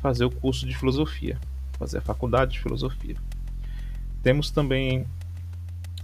fazer 0.00 0.24
o 0.24 0.30
curso 0.30 0.66
de 0.66 0.76
filosofia, 0.76 1.38
fazer 1.78 1.98
a 1.98 2.00
faculdade 2.00 2.52
de 2.52 2.60
filosofia. 2.60 3.16
Temos 4.22 4.50
também 4.50 5.06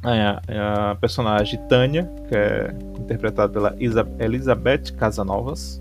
a, 0.03 0.91
a 0.91 0.95
personagem 0.97 1.59
Tânia, 1.69 2.11
que 2.29 2.35
é 2.35 2.75
interpretada 2.99 3.53
pela 3.53 3.77
Elizabeth 4.19 4.93
Casanovas. 4.97 5.79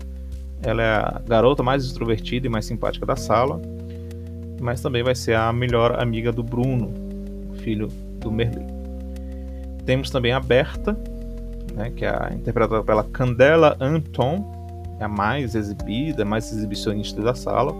Ela 0.62 0.82
é 0.82 0.96
a 0.96 1.22
garota 1.26 1.62
mais 1.62 1.84
extrovertida 1.84 2.46
e 2.46 2.50
mais 2.50 2.64
simpática 2.64 3.04
da 3.04 3.16
sala, 3.16 3.60
mas 4.64 4.80
também 4.80 5.02
vai 5.02 5.14
ser 5.14 5.36
a 5.36 5.52
melhor 5.52 6.00
amiga 6.00 6.32
do 6.32 6.42
Bruno, 6.42 6.90
filho 7.56 7.88
do 8.18 8.32
Merli. 8.32 8.64
Temos 9.84 10.08
também 10.08 10.32
a 10.32 10.40
Berta, 10.40 10.98
né, 11.74 11.92
que 11.94 12.06
é 12.06 12.32
interpretada 12.32 12.82
pela 12.82 13.04
Candela 13.04 13.76
Anton, 13.78 14.96
é 14.98 15.04
a 15.04 15.08
mais 15.08 15.54
exibida, 15.54 16.24
mais 16.24 16.50
exibicionista 16.50 17.20
da 17.20 17.34
sala. 17.34 17.74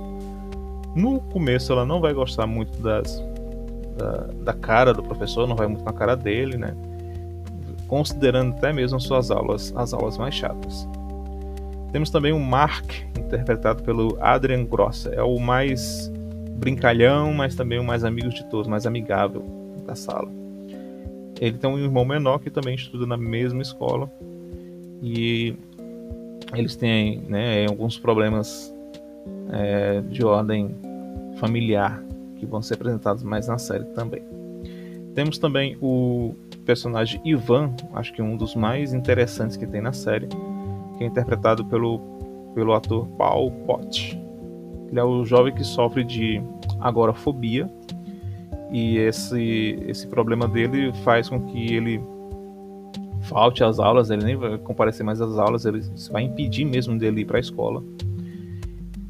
No 0.94 1.20
começo 1.32 1.72
ela 1.72 1.86
não 1.86 2.02
vai 2.02 2.12
gostar 2.12 2.46
muito 2.46 2.78
das 2.82 3.18
da, 3.96 4.26
da 4.42 4.52
cara 4.52 4.92
do 4.92 5.02
professor, 5.02 5.48
não 5.48 5.56
vai 5.56 5.66
muito 5.66 5.84
na 5.86 5.92
cara 5.92 6.14
dele, 6.14 6.58
né? 6.58 6.76
Considerando 7.88 8.56
até 8.56 8.74
mesmo 8.74 9.00
suas 9.00 9.30
aulas, 9.30 9.72
as 9.74 9.94
aulas 9.94 10.18
mais 10.18 10.34
chatas. 10.34 10.86
Temos 11.92 12.10
também 12.10 12.32
o 12.32 12.40
Mark, 12.40 12.92
interpretado 13.16 13.82
pelo 13.84 14.18
Adrian 14.20 14.66
Grosser. 14.66 15.14
É 15.14 15.22
o 15.22 15.38
mais 15.38 16.12
brincalhão, 16.64 17.34
mas 17.34 17.54
também 17.54 17.78
o 17.78 17.84
mais 17.84 18.04
amigo 18.04 18.30
de 18.30 18.42
todos, 18.48 18.66
mais 18.66 18.86
amigável 18.86 19.44
da 19.86 19.94
sala. 19.94 20.30
Ele 21.38 21.58
tem 21.58 21.68
um 21.68 21.78
irmão 21.78 22.06
menor 22.06 22.38
que 22.38 22.48
também 22.48 22.74
estuda 22.74 23.06
na 23.06 23.18
mesma 23.18 23.60
escola 23.60 24.10
e 25.02 25.54
eles 26.54 26.74
têm 26.74 27.20
né, 27.28 27.66
alguns 27.68 27.98
problemas 27.98 28.74
é, 29.52 30.00
de 30.08 30.24
ordem 30.24 30.74
familiar 31.36 32.02
que 32.36 32.46
vão 32.46 32.62
ser 32.62 32.74
apresentados 32.74 33.22
mais 33.22 33.46
na 33.46 33.58
série 33.58 33.84
também. 33.86 34.22
Temos 35.14 35.36
também 35.36 35.76
o 35.82 36.34
personagem 36.64 37.20
Ivan, 37.26 37.74
acho 37.92 38.10
que 38.14 38.22
um 38.22 38.38
dos 38.38 38.54
mais 38.54 38.94
interessantes 38.94 39.58
que 39.58 39.66
tem 39.66 39.82
na 39.82 39.92
série, 39.92 40.28
que 40.96 41.04
é 41.04 41.06
interpretado 41.06 41.62
pelo, 41.66 42.00
pelo 42.54 42.72
ator 42.72 43.06
Paul 43.18 43.50
Potts. 43.66 44.16
Ele 44.94 45.00
é 45.00 45.04
o 45.04 45.24
jovem 45.24 45.52
que 45.52 45.64
sofre 45.64 46.04
de 46.04 46.40
agorafobia 46.84 47.68
e 48.70 48.98
esse, 48.98 49.78
esse 49.86 50.06
problema 50.06 50.46
dele 50.46 50.92
faz 51.04 51.28
com 51.28 51.40
que 51.46 51.74
ele 51.74 52.00
falte 53.22 53.64
às 53.64 53.78
aulas, 53.78 54.10
ele 54.10 54.24
nem 54.24 54.36
vai 54.36 54.58
comparecer 54.58 55.04
mais 55.04 55.20
às 55.20 55.38
aulas, 55.38 55.64
ele 55.64 55.80
vai 56.10 56.22
impedir 56.22 56.64
mesmo 56.64 56.98
dele 56.98 57.22
ir 57.22 57.24
para 57.24 57.38
a 57.38 57.40
escola. 57.40 57.82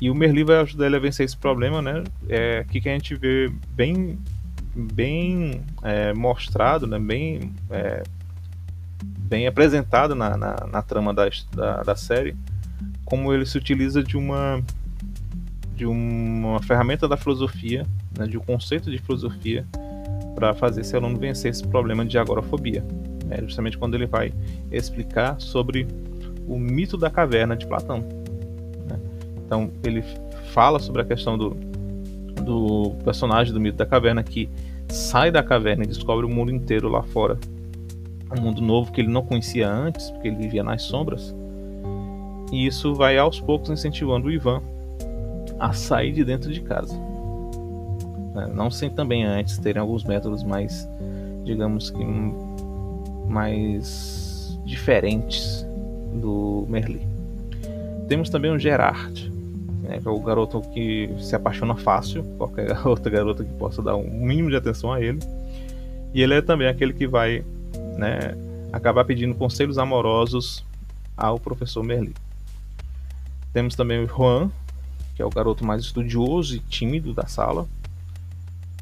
E 0.00 0.10
o 0.10 0.14
Merli 0.14 0.44
vai 0.44 0.56
ajudar 0.56 0.86
ele 0.86 0.96
a 0.96 0.98
vencer 0.98 1.24
esse 1.24 1.36
problema, 1.36 1.80
né? 1.80 2.04
É 2.28 2.58
aqui 2.58 2.80
que 2.80 2.88
a 2.88 2.92
gente 2.92 3.14
vê 3.14 3.50
bem, 3.70 4.18
bem 4.74 5.62
é, 5.82 6.12
mostrado, 6.12 6.86
né? 6.86 6.98
Bem, 6.98 7.52
é, 7.70 8.02
bem 9.02 9.46
apresentado 9.46 10.14
na, 10.14 10.36
na, 10.36 10.56
na 10.70 10.82
trama 10.82 11.14
da, 11.14 11.28
da, 11.54 11.82
da, 11.82 11.96
série, 11.96 12.36
como 13.04 13.32
ele 13.32 13.46
se 13.46 13.56
utiliza 13.56 14.02
de 14.02 14.16
uma 14.16 14.62
de 15.74 15.84
uma 15.84 16.62
ferramenta 16.62 17.08
da 17.08 17.16
filosofia, 17.16 17.86
né, 18.16 18.26
de 18.26 18.38
um 18.38 18.40
conceito 18.40 18.90
de 18.90 18.98
filosofia, 18.98 19.66
para 20.34 20.54
fazer 20.54 20.82
esse 20.82 20.96
aluno 20.96 21.18
vencer 21.18 21.50
esse 21.50 21.66
problema 21.66 22.04
de 22.04 22.18
agorafobia. 22.18 22.84
É 23.30 23.40
justamente 23.42 23.78
quando 23.78 23.94
ele 23.94 24.06
vai 24.06 24.32
explicar 24.70 25.40
sobre 25.40 25.86
o 26.46 26.58
mito 26.58 26.96
da 26.96 27.10
caverna 27.10 27.56
de 27.56 27.66
Platão. 27.66 27.98
Né? 27.98 28.98
Então 29.44 29.70
ele 29.82 30.04
fala 30.52 30.78
sobre 30.78 31.02
a 31.02 31.04
questão 31.04 31.38
do, 31.38 31.50
do 32.42 32.96
personagem 33.04 33.52
do 33.52 33.60
mito 33.60 33.76
da 33.76 33.86
caverna 33.86 34.22
que 34.22 34.48
sai 34.88 35.30
da 35.30 35.42
caverna 35.42 35.84
e 35.84 35.86
descobre 35.86 36.26
o 36.26 36.28
mundo 36.28 36.50
inteiro 36.50 36.88
lá 36.88 37.02
fora, 37.02 37.38
um 38.36 38.40
mundo 38.40 38.60
novo 38.60 38.92
que 38.92 39.00
ele 39.00 39.08
não 39.08 39.22
conhecia 39.22 39.68
antes, 39.68 40.10
porque 40.10 40.28
ele 40.28 40.36
vivia 40.36 40.62
nas 40.62 40.82
sombras. 40.82 41.34
E 42.52 42.66
isso 42.66 42.94
vai 42.94 43.16
aos 43.16 43.40
poucos 43.40 43.70
incentivando 43.70 44.28
o 44.28 44.30
Ivan 44.30 44.62
a 45.58 45.72
sair 45.72 46.12
de 46.12 46.24
dentro 46.24 46.52
de 46.52 46.60
casa. 46.60 46.94
Né? 48.34 48.50
Não 48.52 48.70
sem 48.70 48.90
também 48.90 49.24
antes 49.24 49.58
terem 49.58 49.80
alguns 49.80 50.04
métodos 50.04 50.42
mais, 50.42 50.88
digamos 51.44 51.90
que 51.90 52.04
mais 53.28 54.58
diferentes 54.64 55.66
do 56.14 56.66
Merli. 56.68 57.06
Temos 58.08 58.28
também 58.28 58.50
o 58.50 58.58
Gerard, 58.58 59.32
né, 59.82 59.98
que 60.00 60.08
é 60.08 60.10
o 60.10 60.20
garoto 60.20 60.60
que 60.72 61.10
se 61.18 61.34
apaixona 61.34 61.76
fácil, 61.76 62.24
qualquer 62.36 62.74
outra 62.86 63.10
garota 63.10 63.44
que 63.44 63.52
possa 63.54 63.82
dar 63.82 63.96
um 63.96 64.08
mínimo 64.10 64.50
de 64.50 64.56
atenção 64.56 64.92
a 64.92 65.00
ele. 65.00 65.20
E 66.12 66.22
ele 66.22 66.34
é 66.34 66.42
também 66.42 66.68
aquele 66.68 66.92
que 66.92 67.06
vai 67.06 67.44
né, 67.96 68.36
acabar 68.72 69.04
pedindo 69.04 69.34
conselhos 69.34 69.78
amorosos 69.78 70.64
ao 71.16 71.38
professor 71.38 71.82
Merli. 71.82 72.14
Temos 73.52 73.74
também 73.74 74.04
o 74.04 74.08
Juan, 74.08 74.50
que 75.14 75.22
é 75.22 75.24
o 75.24 75.30
garoto 75.30 75.64
mais 75.64 75.82
estudioso 75.82 76.56
e 76.56 76.58
tímido 76.58 77.12
da 77.12 77.26
sala. 77.26 77.66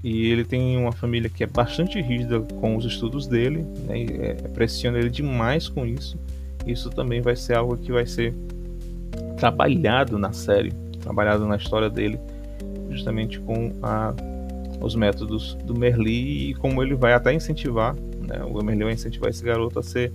E 0.02 0.26
ele 0.26 0.44
tem 0.44 0.76
uma 0.76 0.90
família 0.90 1.30
que 1.30 1.44
é 1.44 1.46
bastante 1.46 2.00
rígida 2.00 2.40
com 2.40 2.76
os 2.76 2.84
estudos 2.84 3.26
dele, 3.26 3.64
né, 3.86 4.02
é, 4.02 4.34
pressiona 4.48 4.98
ele 4.98 5.10
demais 5.10 5.68
com 5.68 5.86
isso. 5.86 6.18
Isso 6.66 6.90
também 6.90 7.20
vai 7.20 7.36
ser 7.36 7.56
algo 7.56 7.76
que 7.76 7.92
vai 7.92 8.06
ser 8.06 8.34
trabalhado 9.36 10.18
na 10.18 10.32
série, 10.32 10.72
trabalhado 11.00 11.46
na 11.46 11.56
história 11.56 11.88
dele, 11.88 12.18
justamente 12.90 13.38
com 13.40 13.72
a, 13.82 14.12
os 14.80 14.96
métodos 14.96 15.54
do 15.64 15.74
Merli 15.74 16.50
e 16.50 16.54
como 16.54 16.82
ele 16.82 16.94
vai 16.94 17.12
até 17.12 17.32
incentivar, 17.32 17.94
né, 17.94 18.42
o 18.44 18.62
Merli 18.62 18.84
vai 18.84 18.92
incentivar 18.94 19.30
esse 19.30 19.44
garoto 19.44 19.78
a 19.78 19.82
ser 19.82 20.12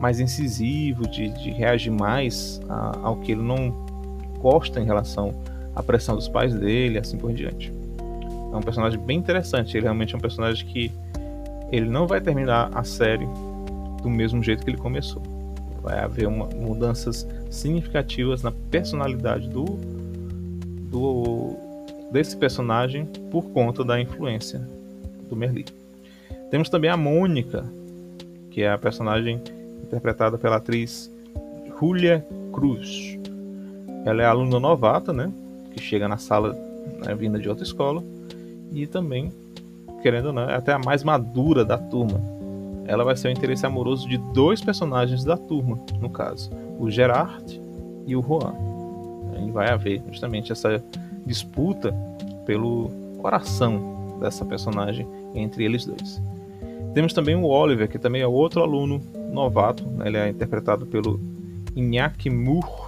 mais 0.00 0.18
incisivo, 0.18 1.06
de, 1.06 1.28
de 1.28 1.50
reagir 1.50 1.92
mais 1.92 2.60
a, 2.68 2.98
ao 3.02 3.16
que 3.16 3.32
ele 3.32 3.42
não 3.42 3.89
gosta 4.40 4.80
em 4.80 4.84
relação 4.84 5.34
à 5.74 5.82
pressão 5.82 6.16
dos 6.16 6.28
pais 6.28 6.54
dele, 6.54 6.98
assim 6.98 7.16
por 7.16 7.32
diante. 7.32 7.72
É 8.52 8.56
um 8.56 8.60
personagem 8.60 8.98
bem 8.98 9.18
interessante. 9.18 9.76
Ele 9.76 9.84
realmente 9.84 10.14
é 10.14 10.18
um 10.18 10.20
personagem 10.20 10.66
que 10.66 10.90
ele 11.70 11.88
não 11.88 12.06
vai 12.06 12.20
terminar 12.20 12.70
a 12.74 12.82
série 12.82 13.28
do 14.02 14.10
mesmo 14.10 14.42
jeito 14.42 14.64
que 14.64 14.70
ele 14.70 14.78
começou. 14.78 15.22
Vai 15.82 15.98
haver 15.98 16.26
uma, 16.26 16.46
mudanças 16.46 17.26
significativas 17.48 18.42
na 18.42 18.50
personalidade 18.50 19.48
do, 19.48 19.64
do 20.90 21.56
desse 22.10 22.36
personagem 22.36 23.06
por 23.30 23.44
conta 23.50 23.84
da 23.84 24.00
influência 24.00 24.60
do 25.28 25.36
Merli. 25.36 25.64
Temos 26.50 26.68
também 26.68 26.90
a 26.90 26.96
Mônica, 26.96 27.64
que 28.50 28.62
é 28.62 28.70
a 28.70 28.76
personagem 28.76 29.40
interpretada 29.84 30.36
pela 30.36 30.56
atriz 30.56 31.10
Julia 31.78 32.26
Cruz. 32.52 33.19
Ela 34.04 34.22
é 34.22 34.26
aluna 34.26 34.58
novata, 34.58 35.12
né? 35.12 35.30
Que 35.72 35.80
chega 35.80 36.08
na 36.08 36.16
sala 36.16 36.52
né, 37.04 37.14
vinda 37.14 37.38
de 37.38 37.48
outra 37.48 37.64
escola 37.64 38.02
e 38.72 38.86
também, 38.86 39.32
querendo 40.02 40.26
ou 40.26 40.32
não, 40.32 40.48
é 40.48 40.54
até 40.54 40.72
a 40.72 40.78
mais 40.78 41.02
madura 41.02 41.64
da 41.64 41.76
turma. 41.76 42.20
Ela 42.86 43.04
vai 43.04 43.16
ser 43.16 43.28
o 43.28 43.30
interesse 43.30 43.66
amoroso 43.66 44.08
de 44.08 44.16
dois 44.16 44.60
personagens 44.60 45.24
da 45.24 45.36
turma, 45.36 45.78
no 46.00 46.10
caso, 46.10 46.50
o 46.78 46.90
Gerard 46.90 47.60
e 48.06 48.16
o 48.16 48.22
Juan. 48.22 48.54
E 49.46 49.50
vai 49.50 49.70
haver 49.70 50.02
justamente 50.10 50.52
essa 50.52 50.82
disputa 51.24 51.94
pelo 52.46 52.90
coração 53.18 54.18
dessa 54.20 54.44
personagem 54.44 55.06
entre 55.34 55.64
eles 55.64 55.84
dois. 55.84 56.20
Temos 56.94 57.12
também 57.12 57.36
o 57.36 57.44
Oliver, 57.44 57.88
que 57.88 57.98
também 57.98 58.22
é 58.22 58.26
outro 58.26 58.62
aluno 58.62 59.00
novato, 59.32 59.84
né? 59.86 60.08
ele 60.08 60.16
é 60.16 60.28
interpretado 60.28 60.86
pelo 60.86 61.20
Iñaki 61.76 62.28
Moore. 62.28 62.79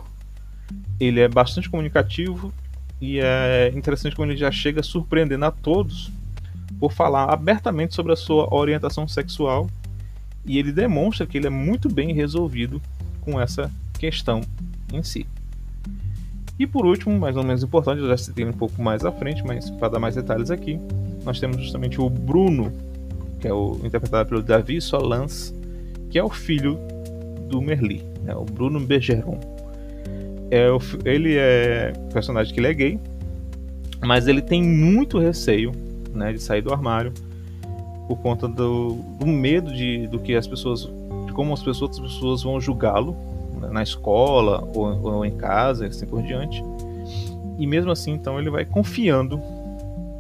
Ele 1.03 1.19
é 1.19 1.27
bastante 1.27 1.69
comunicativo 1.69 2.53
e 3.01 3.19
é 3.19 3.73
interessante 3.75 4.15
quando 4.15 4.31
ele 4.31 4.39
já 4.39 4.53
chega 4.53 4.85
surpreendendo 4.85 5.45
a 5.45 5.51
todos 5.51 6.13
por 6.79 6.93
falar 6.93 7.25
abertamente 7.25 7.93
sobre 7.93 8.13
a 8.13 8.17
sua 8.17 8.55
orientação 8.55 9.09
sexual 9.09 9.69
e 10.45 10.59
ele 10.59 10.71
demonstra 10.71 11.27
que 11.27 11.37
ele 11.37 11.49
é 11.49 11.51
muito 11.51 11.89
bem 11.89 12.13
resolvido 12.13 12.81
com 13.21 13.41
essa 13.41 13.69
questão 13.99 14.43
em 14.93 15.03
si. 15.03 15.27
E 16.57 16.69
por 16.69 16.87
último, 16.87 17.19
mais 17.19 17.37
ou 17.37 17.43
menos 17.43 17.65
importante, 17.65 18.01
eu 18.01 18.07
já 18.07 18.17
citei 18.17 18.45
um 18.45 18.53
pouco 18.53 18.81
mais 18.81 19.05
à 19.05 19.11
frente, 19.11 19.43
mas 19.45 19.71
para 19.71 19.89
dar 19.89 19.99
mais 19.99 20.15
detalhes 20.15 20.53
aqui, 20.53 20.79
nós 21.25 21.41
temos 21.41 21.57
justamente 21.61 22.01
o 22.01 22.09
Bruno, 22.09 22.73
que 23.41 23.49
é 23.49 23.53
o 23.53 23.81
interpretado 23.83 24.29
pelo 24.29 24.41
Davi 24.41 24.81
Solans, 24.81 25.53
que 26.11 26.17
é 26.17 26.23
o 26.23 26.31
filho 26.31 26.79
do 27.49 27.61
Merli, 27.61 28.05
né, 28.23 28.37
o 28.37 28.45
Bruno 28.45 28.79
Bergeron. 28.79 29.52
É, 30.55 30.69
ele 31.07 31.35
é 31.39 31.95
um 31.97 32.09
personagem 32.11 32.53
que 32.53 32.61
ele 32.61 32.67
é 32.67 32.75
gay, 32.75 33.01
mas 34.05 34.29
ele 34.29 34.43
tem 34.43 34.63
muito 34.63 35.19
receio 35.19 35.73
né, 36.13 36.31
de 36.31 36.43
sair 36.43 36.61
do 36.61 36.71
armário 36.71 37.11
por 38.07 38.17
conta 38.19 38.47
do, 38.47 38.97
do 39.19 39.27
medo 39.27 39.73
de, 39.73 40.07
do 40.09 40.19
que 40.19 40.35
as 40.37 40.47
pessoas, 40.47 40.83
de 41.27 41.33
como 41.33 41.55
as 41.55 41.61
pessoas, 41.61 41.81
outras 41.81 42.13
pessoas 42.13 42.43
vão 42.43 42.61
julgá-lo 42.61 43.17
né, 43.63 43.71
na 43.73 43.83
escola 43.83 44.69
ou, 44.75 45.03
ou, 45.03 45.25
em 45.25 45.35
casa, 45.39 45.87
assim 45.87 46.05
por 46.05 46.23
diante. 46.23 46.63
E 47.59 47.67
mesmo 47.67 47.91
assim, 47.91 48.13
então, 48.13 48.39
ele 48.39 48.51
vai 48.51 48.67
confiando, 48.67 49.41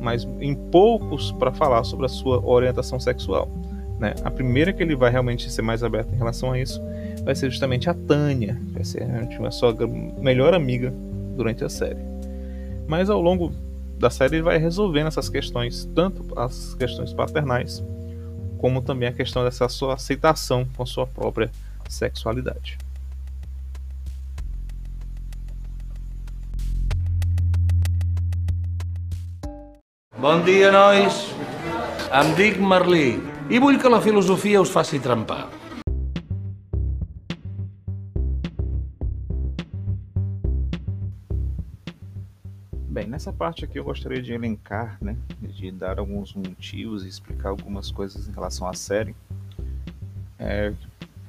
mas 0.00 0.26
em 0.40 0.54
poucos 0.54 1.30
para 1.32 1.52
falar 1.52 1.84
sobre 1.84 2.06
a 2.06 2.08
sua 2.08 2.42
orientação 2.42 2.98
sexual. 2.98 3.50
Né? 3.98 4.14
A 4.24 4.30
primeira 4.30 4.72
que 4.72 4.82
ele 4.82 4.96
vai 4.96 5.10
realmente 5.10 5.50
ser 5.50 5.60
mais 5.60 5.84
aberto 5.84 6.14
em 6.14 6.16
relação 6.16 6.52
a 6.52 6.58
isso 6.58 6.80
vai 7.24 7.34
ser 7.34 7.50
justamente 7.50 7.88
a 7.88 7.94
Tânia, 7.94 8.60
vai 8.72 8.84
ser 8.84 9.02
a 9.02 9.50
sua 9.50 9.74
melhor 10.18 10.54
amiga 10.54 10.92
durante 11.36 11.64
a 11.64 11.68
série. 11.68 12.00
Mas 12.86 13.08
ao 13.08 13.20
longo 13.20 13.52
da 13.98 14.10
série 14.10 14.36
ele 14.36 14.42
vai 14.42 14.58
resolvendo 14.58 15.06
essas 15.06 15.28
questões, 15.28 15.88
tanto 15.94 16.38
as 16.38 16.74
questões 16.74 17.12
paternais, 17.12 17.82
como 18.58 18.82
também 18.82 19.08
a 19.08 19.12
questão 19.12 19.44
dessa 19.44 19.68
sua 19.68 19.94
aceitação 19.94 20.66
com 20.76 20.82
a 20.82 20.86
sua 20.86 21.06
própria 21.06 21.50
sexualidade. 21.88 22.78
Bon 30.18 30.40
dia, 30.42 30.70
nois. 30.70 31.34
Em 32.12 32.34
dic 32.34 32.60
Merlí 32.60 33.18
i 33.50 33.58
vull 33.58 33.78
que 33.78 33.88
la 33.88 34.00
filosofia 34.00 34.60
us 34.60 34.70
faci 34.70 35.00
trempar. 35.00 35.61
Nessa 43.22 43.32
parte 43.32 43.64
aqui 43.64 43.78
eu 43.78 43.84
gostaria 43.84 44.20
de 44.20 44.32
elencar, 44.32 44.98
né, 45.00 45.16
de 45.40 45.70
dar 45.70 46.00
alguns 46.00 46.34
motivos 46.34 47.04
e 47.04 47.08
explicar 47.08 47.50
algumas 47.50 47.88
coisas 47.88 48.26
em 48.26 48.32
relação 48.32 48.66
à 48.66 48.74
série. 48.74 49.14
É, 50.36 50.72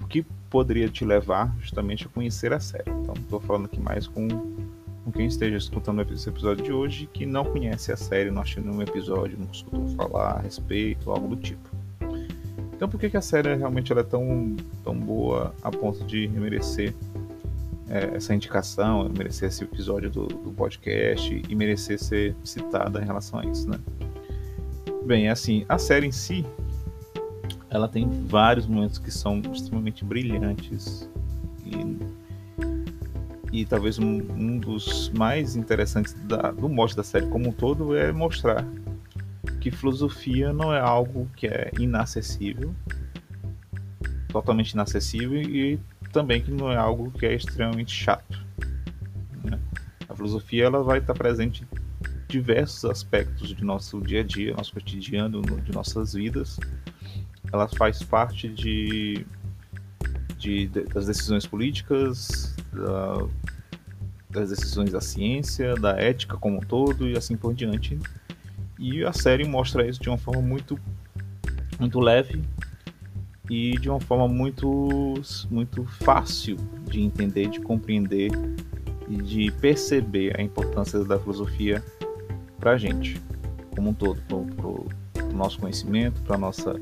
o 0.02 0.08
que 0.08 0.26
poderia 0.50 0.90
te 0.90 1.06
levar 1.06 1.56
justamente 1.60 2.08
a 2.08 2.10
conhecer 2.10 2.52
a 2.52 2.60
série. 2.60 2.90
Então, 2.90 3.14
estou 3.14 3.40
falando 3.40 3.66
aqui 3.66 3.80
mais 3.80 4.08
com, 4.08 4.28
com, 4.28 5.12
quem 5.12 5.28
esteja 5.28 5.56
escutando 5.56 6.02
esse 6.12 6.28
episódio 6.28 6.64
de 6.64 6.72
hoje 6.72 7.08
que 7.14 7.28
não 7.28 7.46
conhece 7.46 7.92
a 7.92 7.96
série, 7.96 8.32
não 8.32 8.42
assistiu 8.42 8.64
nenhum 8.64 8.82
episódio, 8.82 9.38
não 9.38 9.52
escutou 9.52 9.88
falar 9.90 10.38
a 10.38 10.42
respeito, 10.42 11.12
algo 11.12 11.36
do 11.36 11.36
tipo. 11.36 11.70
Então, 12.76 12.90
por 12.90 13.00
que, 13.00 13.08
que 13.08 13.18
a 13.18 13.22
série 13.22 13.54
realmente 13.54 13.94
é 13.94 14.02
tão, 14.02 14.56
tão 14.84 15.00
boa 15.00 15.54
a 15.62 15.70
ponto 15.70 16.04
de 16.06 16.28
merecer 16.28 16.92
é, 17.90 18.16
essa 18.16 18.34
indicação, 18.34 19.10
merecer 19.10 19.50
esse 19.50 19.64
episódio 19.64 20.10
do, 20.10 20.28
do, 20.28 20.52
podcast 20.52 21.42
e 21.48 21.56
merecer 21.56 22.00
ser 22.00 22.36
citada 22.44 23.02
em 23.02 23.06
relação 23.06 23.40
a 23.40 23.46
isso, 23.46 23.70
né? 23.70 23.80
Bem, 25.06 25.30
assim, 25.30 25.66
a 25.68 25.78
série 25.78 26.08
em 26.08 26.12
si, 26.12 26.46
ela 27.70 27.88
tem 27.88 28.10
vários 28.26 28.66
momentos 28.68 28.98
que 28.98 29.12
são 29.12 29.42
extremamente 29.54 30.06
brilhantes 30.06 31.10
e, 31.66 33.62
e 33.62 33.66
talvez 33.66 34.00
um, 34.00 34.22
um 34.32 34.58
dos 34.58 35.10
mais 35.10 35.56
interessantes 35.56 36.14
da, 36.26 36.52
do 36.52 36.70
mote 36.70 36.96
da 36.96 37.04
série 37.04 37.28
como 37.28 37.50
um 37.50 37.52
todo 37.52 37.96
é 37.96 38.12
mostrar 38.12 38.66
que 39.60 39.72
filosofia 39.72 40.54
não 40.54 40.74
é 40.74 40.80
algo 40.80 41.30
que 41.36 41.48
é 41.48 41.72
inacessível, 41.80 42.74
totalmente 44.30 44.72
inacessível 44.72 45.42
e 45.42 45.80
também 46.14 46.42
que 46.42 46.52
não 46.52 46.72
é 46.72 46.78
algo 46.78 47.12
que 47.12 47.26
é 47.26 47.34
extremamente 47.34 47.92
chato. 47.92 48.40
Né? 49.44 49.60
A 50.08 50.16
filosofia 50.16 50.66
ela 50.66 50.84
vai 50.84 51.00
estar 51.00 51.16
presente 51.16 51.64
em 51.64 52.28
diversos 52.30 52.86
aspectos 52.86 53.50
de 53.50 53.66
nosso 53.66 54.00
dia 54.00 54.22
a 54.22 54.24
dia, 54.24 54.56
nosso 54.56 54.72
cotidiano, 54.74 55.42
de 55.42 55.72
nossas 55.74 56.14
vidas. 56.14 56.60
Ela 57.52 57.68
faz 57.68 58.04
parte 58.04 58.48
de, 58.48 59.26
de 60.38 60.68
das 60.68 61.08
decisões 61.08 61.46
políticas, 61.46 62.56
da, 62.72 63.28
das 64.30 64.50
decisões 64.52 64.92
da 64.92 65.02
ciência, 65.02 65.76
da 65.76 66.00
ética 66.00 66.38
como 66.38 66.58
um 66.58 66.62
todo 66.62 67.10
e 67.10 67.18
assim 67.18 67.36
por 67.36 67.54
diante. 67.54 68.00
E 68.80 69.04
a 69.04 69.14
série 69.14 69.48
mostra 69.48 69.88
isso 69.88 70.02
de 70.02 70.10
uma 70.10 70.18
forma 70.18 70.42
muito, 70.42 70.80
muito 71.80 72.00
leve 72.00 72.42
e 73.50 73.72
de 73.78 73.90
uma 73.90 74.00
forma 74.00 74.28
muito, 74.28 75.16
muito 75.50 75.84
fácil 75.86 76.58
de 76.86 77.02
entender, 77.02 77.50
de 77.50 77.60
compreender 77.60 78.32
e 79.10 79.18
de 79.18 79.52
perceber 79.52 80.40
a 80.40 80.42
importância 80.44 81.04
da 81.04 81.20
filosofia 81.20 81.84
para 82.58 82.72
a 82.72 82.78
gente, 82.78 83.22
como 83.76 83.90
um 83.90 83.94
todo, 83.94 84.22
para 84.22 84.68
o 84.68 84.88
nosso 85.34 85.60
conhecimento, 85.60 86.22
para 86.22 86.36
a 86.36 86.40
nossa 86.40 86.80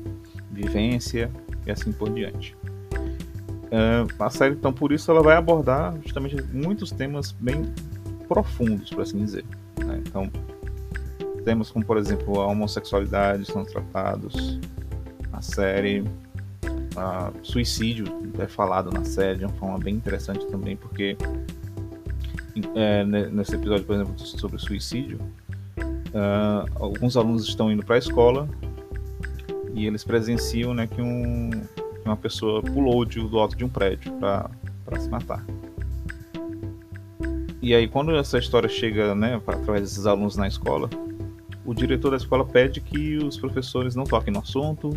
vivência 0.50 1.30
e 1.66 1.70
assim 1.70 1.92
por 1.92 2.10
diante. 2.10 2.56
Uh, 3.72 4.22
a 4.22 4.30
série, 4.30 4.54
então, 4.54 4.72
por 4.72 4.92
isso, 4.92 5.10
ela 5.10 5.22
vai 5.22 5.34
abordar 5.34 5.96
justamente 6.04 6.40
muitos 6.52 6.92
temas 6.92 7.32
bem 7.32 7.72
profundos, 8.28 8.90
por 8.90 9.00
assim 9.00 9.18
dizer. 9.18 9.44
Né? 9.78 10.02
Então, 10.06 10.30
temas 11.44 11.70
como, 11.70 11.84
por 11.84 11.96
exemplo, 11.96 12.40
a 12.40 12.46
homossexualidade 12.46 13.46
são 13.46 13.64
tratados 13.64 14.60
na 15.30 15.40
série, 15.40 16.04
a 16.96 17.32
suicídio 17.42 18.06
é 18.38 18.46
falado 18.46 18.90
na 18.90 19.04
série 19.04 19.38
de 19.38 19.44
uma 19.44 19.54
forma 19.54 19.78
bem 19.78 19.94
interessante 19.94 20.46
também, 20.46 20.76
porque 20.76 21.16
é, 22.74 23.04
nesse 23.04 23.54
episódio, 23.54 23.84
por 23.84 23.94
exemplo, 23.94 24.18
sobre 24.18 24.58
suicídio, 24.58 25.18
uh, 25.78 26.68
alguns 26.74 27.16
alunos 27.16 27.46
estão 27.48 27.70
indo 27.72 27.84
para 27.84 27.96
a 27.96 27.98
escola 27.98 28.48
e 29.74 29.86
eles 29.86 30.04
presenciam 30.04 30.74
né, 30.74 30.86
que 30.86 31.00
um, 31.00 31.50
uma 32.04 32.16
pessoa 32.16 32.62
pulou 32.62 33.04
de, 33.04 33.20
do 33.20 33.38
alto 33.38 33.56
de 33.56 33.64
um 33.64 33.68
prédio 33.68 34.12
para 34.18 35.00
se 35.00 35.08
matar. 35.08 35.44
E 37.62 37.74
aí, 37.74 37.86
quando 37.86 38.14
essa 38.16 38.38
história 38.38 38.68
chega 38.68 39.14
né, 39.14 39.40
através 39.46 39.82
desses 39.82 40.04
alunos 40.04 40.36
na 40.36 40.48
escola, 40.48 40.90
o 41.64 41.72
diretor 41.72 42.10
da 42.10 42.16
escola 42.16 42.44
pede 42.44 42.80
que 42.80 43.16
os 43.18 43.36
professores 43.36 43.94
não 43.94 44.04
toquem 44.04 44.32
no 44.32 44.40
assunto, 44.40 44.92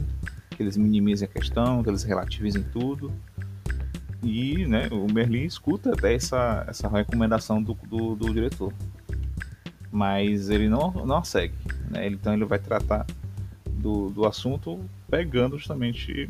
que 0.55 0.63
eles 0.63 0.77
minimizem 0.77 1.27
a 1.27 1.31
questão, 1.31 1.83
que 1.83 1.89
eles 1.89 2.03
relativizem 2.03 2.63
tudo. 2.63 3.11
E 4.23 4.65
né, 4.65 4.87
o 4.91 5.11
Merlin 5.11 5.43
escuta 5.43 5.91
até 5.91 6.13
essa, 6.13 6.65
essa 6.67 6.87
recomendação 6.87 7.61
do, 7.61 7.73
do, 7.87 8.15
do 8.15 8.33
diretor. 8.33 8.73
Mas 9.91 10.49
ele 10.49 10.67
não, 10.67 10.91
não 10.91 11.17
a 11.17 11.23
segue. 11.23 11.55
Né? 11.89 12.07
Então 12.07 12.33
ele 12.33 12.45
vai 12.45 12.57
tratar 12.57 13.05
do, 13.69 14.09
do 14.09 14.25
assunto 14.25 14.79
pegando 15.09 15.57
justamente 15.57 16.29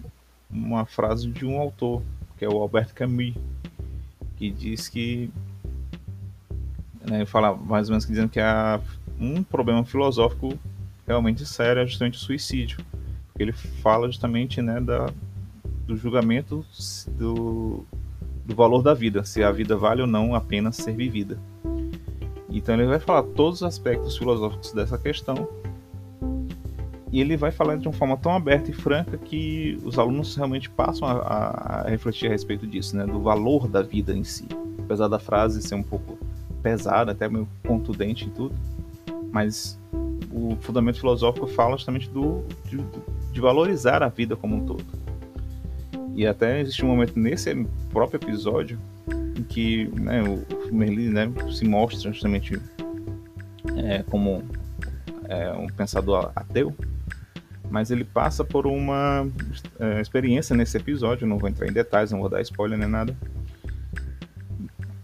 uma 0.49 0.85
frase 0.85 1.29
de 1.29 1.45
um 1.45 1.59
autor, 1.59 2.01
que 2.37 2.43
é 2.43 2.49
o 2.49 2.57
Albert 2.61 2.93
Camus, 2.93 3.33
que 4.35 4.51
diz 4.51 4.89
que 4.89 5.31
né, 7.09 7.25
fala 7.25 7.55
mais 7.55 7.87
ou 7.87 7.93
menos 7.93 8.05
dizendo 8.05 8.29
que 8.29 8.39
há 8.39 8.79
um 9.19 9.41
problema 9.43 9.83
filosófico 9.85 10.57
realmente 11.07 11.45
sério 11.45 11.81
é 11.81 11.85
justamente 11.85 12.17
o 12.17 12.21
suicídio. 12.21 12.79
Ele 13.37 13.51
fala 13.51 14.07
justamente 14.07 14.61
né, 14.61 14.79
da, 14.79 15.09
do 15.85 15.95
julgamento 15.95 16.65
do, 17.17 17.85
do 18.45 18.55
valor 18.55 18.81
da 18.81 18.93
vida, 18.93 19.23
se 19.23 19.43
a 19.43 19.51
vida 19.51 19.75
vale 19.75 20.01
ou 20.01 20.07
não 20.07 20.33
apenas 20.33 20.75
ser 20.77 20.93
vivida. 20.93 21.37
Então 22.49 22.75
ele 22.75 22.85
vai 22.85 22.99
falar 22.99 23.23
todos 23.23 23.61
os 23.61 23.63
aspectos 23.63 24.17
filosóficos 24.17 24.71
dessa 24.71 24.97
questão 24.97 25.47
e 27.11 27.21
ele 27.21 27.37
vai 27.37 27.51
falar 27.51 27.77
de 27.77 27.87
uma 27.87 27.93
forma 27.93 28.17
tão 28.17 28.33
aberta 28.33 28.71
e 28.71 28.73
franca 28.73 29.17
que 29.17 29.79
os 29.83 29.99
alunos 29.99 30.35
realmente 30.35 30.69
passam 30.69 31.07
a, 31.07 31.13
a, 31.13 31.89
refletir 31.89 32.27
a 32.27 32.29
respeito 32.29 32.65
disso, 32.65 32.95
né, 32.95 33.05
do 33.05 33.21
valor 33.21 33.67
da 33.67 33.81
vida 33.81 34.13
em 34.13 34.23
si. 34.23 34.47
Apesar 34.79 35.07
da 35.07 35.19
frase 35.19 35.61
ser 35.61 35.75
um 35.75 35.83
pouco 35.83 36.17
pesada, 36.61 37.11
até 37.11 37.29
meio 37.29 37.47
contundente 37.65 38.25
e 38.25 38.29
tudo, 38.29 38.55
mas 39.31 39.79
o 40.31 40.57
fundamento 40.59 40.99
filosófico 40.99 41.47
fala 41.47 41.77
justamente 41.77 42.09
do, 42.09 42.43
de, 42.65 42.77
de 43.35 43.41
valorizar 43.41 44.01
a 44.01 44.07
vida 44.07 44.33
como 44.33 44.55
um 44.55 44.65
todo. 44.65 44.85
E 46.15 46.25
até 46.25 46.61
existe 46.61 46.85
um 46.85 46.87
momento 46.87 47.19
nesse 47.19 47.53
próprio 47.91 48.17
episódio 48.17 48.79
em 49.37 49.43
que 49.43 49.87
né, 49.99 50.23
o 50.23 50.73
Merlin 50.73 51.09
né, 51.09 51.29
se 51.51 51.65
mostra 51.65 52.13
justamente 52.13 52.57
é, 53.75 54.03
como 54.03 54.41
é, 55.27 55.51
um 55.51 55.67
pensador 55.67 56.31
ateu 56.33 56.73
mas 57.69 57.91
ele 57.91 58.05
passa 58.05 58.43
por 58.43 58.67
uma 58.67 59.27
é, 59.79 59.99
experiência 59.99 60.55
nesse 60.55 60.77
episódio, 60.77 61.27
não 61.27 61.37
vou 61.37 61.49
entrar 61.49 61.67
em 61.67 61.73
detalhes, 61.73 62.11
não 62.11 62.19
vou 62.19 62.29
dar 62.29 62.39
spoiler 62.41 62.77
nem 62.77 62.87
nada. 62.87 63.13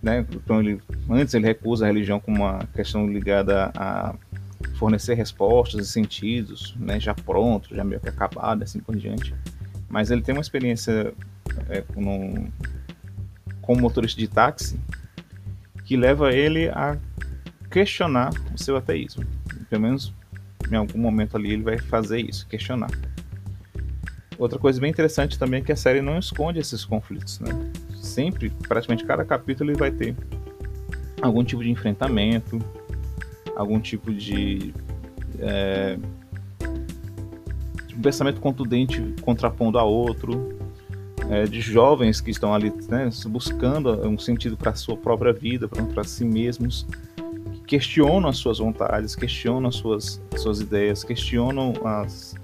Né? 0.01 0.25
Então 0.31 0.61
ele, 0.61 0.79
antes 1.09 1.33
ele 1.33 1.47
recusa 1.47 1.83
a 1.83 1.87
religião 1.87 2.19
como 2.19 2.37
uma 2.37 2.59
questão 2.73 3.07
ligada 3.07 3.71
a 3.75 4.13
fornecer 4.81 5.13
respostas 5.13 5.85
e 5.85 5.91
sentidos, 5.91 6.75
né? 6.79 6.99
já 6.99 7.13
pronto, 7.13 7.75
já 7.75 7.83
meio 7.83 8.01
que 8.01 8.09
acabado, 8.09 8.63
assim 8.63 8.79
por 8.79 8.95
diante. 8.95 9.31
Mas 9.87 10.09
ele 10.09 10.23
tem 10.23 10.33
uma 10.33 10.41
experiência 10.41 11.13
é, 11.69 11.81
com, 11.81 12.47
como 13.61 13.79
motorista 13.79 14.19
de 14.19 14.27
táxi 14.27 14.79
que 15.85 15.95
leva 15.95 16.33
ele 16.33 16.67
a 16.69 16.97
questionar 17.69 18.31
o 18.51 18.57
seu 18.57 18.75
ateísmo. 18.75 19.23
Pelo 19.69 19.83
menos 19.83 20.11
em 20.71 20.75
algum 20.75 20.97
momento 20.97 21.37
ali 21.37 21.51
ele 21.51 21.61
vai 21.61 21.77
fazer 21.77 22.19
isso, 22.19 22.47
questionar. 22.47 22.89
Outra 24.35 24.57
coisa 24.57 24.81
bem 24.81 24.89
interessante 24.89 25.37
também 25.37 25.61
é 25.61 25.63
que 25.63 25.71
a 25.71 25.75
série 25.75 26.01
não 26.01 26.17
esconde 26.17 26.57
esses 26.57 26.83
conflitos, 26.83 27.39
né? 27.39 27.51
Sempre, 28.01 28.49
praticamente 28.67 29.05
cada 29.05 29.23
capítulo 29.23 29.69
ele 29.69 29.77
vai 29.77 29.91
ter 29.91 30.15
algum 31.21 31.43
tipo 31.43 31.61
de 31.61 31.69
enfrentamento, 31.69 32.57
algum 33.55 33.79
tipo 33.79 34.13
de, 34.13 34.73
é, 35.39 35.97
um 37.95 38.01
pensamento 38.01 38.39
contundente 38.41 39.01
contrapondo 39.21 39.77
a 39.77 39.83
outro, 39.83 40.57
é, 41.29 41.45
de 41.45 41.61
jovens 41.61 42.19
que 42.19 42.31
estão 42.31 42.53
ali 42.53 42.73
né, 42.89 43.09
buscando 43.27 44.07
um 44.07 44.17
sentido 44.17 44.57
para 44.57 44.71
a 44.71 44.75
sua 44.75 44.97
própria 44.97 45.31
vida, 45.31 45.67
para 45.67 46.03
si 46.03 46.25
mesmos, 46.25 46.85
questionam 47.65 48.27
as 48.27 48.37
suas 48.37 48.57
vontades, 48.57 49.15
questionam 49.15 49.69
as 49.69 49.75
suas, 49.75 50.21
suas 50.37 50.59
ideias, 50.59 51.03
questionam 51.03 51.73
as, 51.85 52.35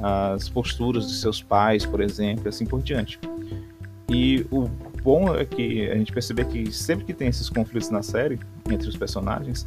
as 0.00 0.48
posturas 0.48 1.08
de 1.08 1.14
seus 1.14 1.42
pais, 1.42 1.84
por 1.84 2.00
exemplo, 2.00 2.48
assim 2.48 2.64
por 2.64 2.80
diante. 2.82 3.18
E 4.08 4.46
o 4.50 4.68
bom 5.02 5.34
é 5.34 5.44
que 5.44 5.90
a 5.90 5.96
gente 5.96 6.12
percebe 6.12 6.44
que 6.44 6.70
sempre 6.70 7.04
que 7.04 7.14
tem 7.14 7.28
esses 7.28 7.48
conflitos 7.48 7.90
na 7.90 8.02
série, 8.02 8.38
entre 8.70 8.88
os 8.88 8.96
personagens, 8.96 9.66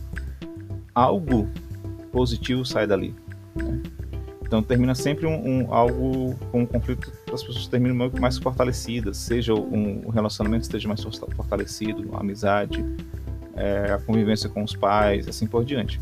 algo 0.95 1.49
positivo 2.11 2.65
sai 2.65 2.87
dali. 2.87 3.13
Né? 3.53 3.81
Então 4.41 4.63
termina 4.63 4.95
sempre 4.95 5.25
um, 5.25 5.33
um, 5.33 5.73
algo 5.73 6.35
com 6.51 6.61
um 6.61 6.65
conflito, 6.65 7.11
as 7.33 7.43
pessoas 7.43 7.67
terminam 7.67 8.09
mais 8.19 8.37
fortalecidas, 8.37 9.17
seja 9.17 9.53
um, 9.53 10.07
relacionamento 10.09 10.63
esteja 10.63 10.87
mais 10.87 11.03
fortalecido, 11.03 12.07
uma 12.07 12.21
amizade, 12.21 12.85
é, 13.55 13.91
a 13.91 13.97
convivência 13.97 14.47
com 14.47 14.63
os 14.63 14.75
pais, 14.75 15.27
assim 15.27 15.47
por 15.47 15.65
diante. 15.65 15.99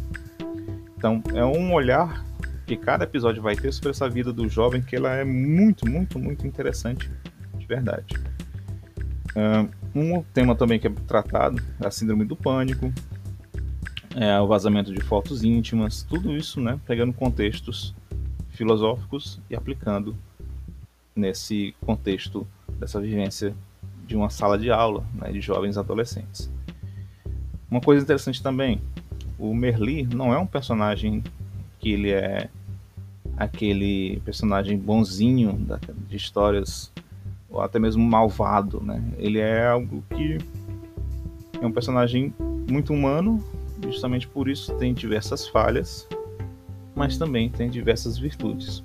Então, 0.98 1.22
é 1.34 1.44
um 1.44 1.74
olhar 1.74 2.24
que 2.66 2.78
cada 2.78 3.06
episódio 3.06 3.42
vai 3.42 3.56
ter 3.56 3.72
sobre 3.72 3.90
essa 3.90 4.10
vida 4.10 4.32
do 4.32 4.48
jovem 4.48 4.82
que 4.82 4.96
ela 4.96 5.14
é 5.14 5.24
muito, 5.24 5.90
muito, 5.90 6.20
muito 6.20 6.46
interessante, 6.46 7.10
de 7.58 7.66
verdade. 7.66 8.16
Um 9.96 10.22
tema 10.34 10.56
também 10.56 10.80
que 10.80 10.88
é 10.88 10.92
tratado 11.08 11.62
é 11.82 11.88
a 11.88 11.92
síndrome 11.92 12.26
do 12.26 12.36
pânico, 12.36 12.92
é 14.16 14.40
o 14.40 14.48
vazamento 14.48 14.94
de 14.94 15.02
fotos 15.02 15.44
íntimas, 15.44 16.04
tudo 16.04 16.36
isso, 16.36 16.62
né, 16.62 16.80
pegando 16.86 17.14
contextos 17.14 17.94
filosóficos 18.50 19.40
e 19.50 19.56
aplicando 19.56 20.16
nesse 21.16 21.76
contexto 21.86 22.48
dessa 22.80 23.00
vivência 23.00 23.56
de 24.06 24.16
uma 24.16 24.30
sala 24.30 24.58
de 24.58 24.70
aula 24.70 25.06
né, 25.14 25.32
de 25.32 25.42
jovens 25.42 25.78
adolescentes. 25.78 26.52
Uma 27.70 27.82
coisa 27.82 28.04
interessante 28.04 28.42
também, 28.42 28.80
o 29.40 29.54
Merli 29.54 30.04
não 30.04 30.34
é 30.34 30.38
um 30.38 30.46
personagem 30.46 31.24
que 31.80 31.92
ele 31.92 32.12
é 32.12 32.50
aquele 33.36 34.22
personagem 34.24 34.78
bonzinho 34.78 35.60
de 36.08 36.16
histórias 36.16 36.92
ou 37.50 37.62
até 37.62 37.80
mesmo 37.80 38.04
malvado, 38.04 38.82
né? 38.82 39.04
Ele 39.18 39.40
é 39.40 39.68
algo 39.68 40.04
que 40.16 40.38
é 41.60 41.66
um 41.66 41.72
personagem 41.72 42.34
muito 42.70 42.94
humano, 42.94 43.44
justamente 43.84 44.28
por 44.28 44.50
isso 44.50 44.74
tem 44.76 44.94
diversas 44.94 45.48
falhas, 45.48 46.08
mas 46.96 47.18
também 47.18 47.50
tem 47.50 47.70
diversas 47.70 48.18
virtudes. 48.18 48.84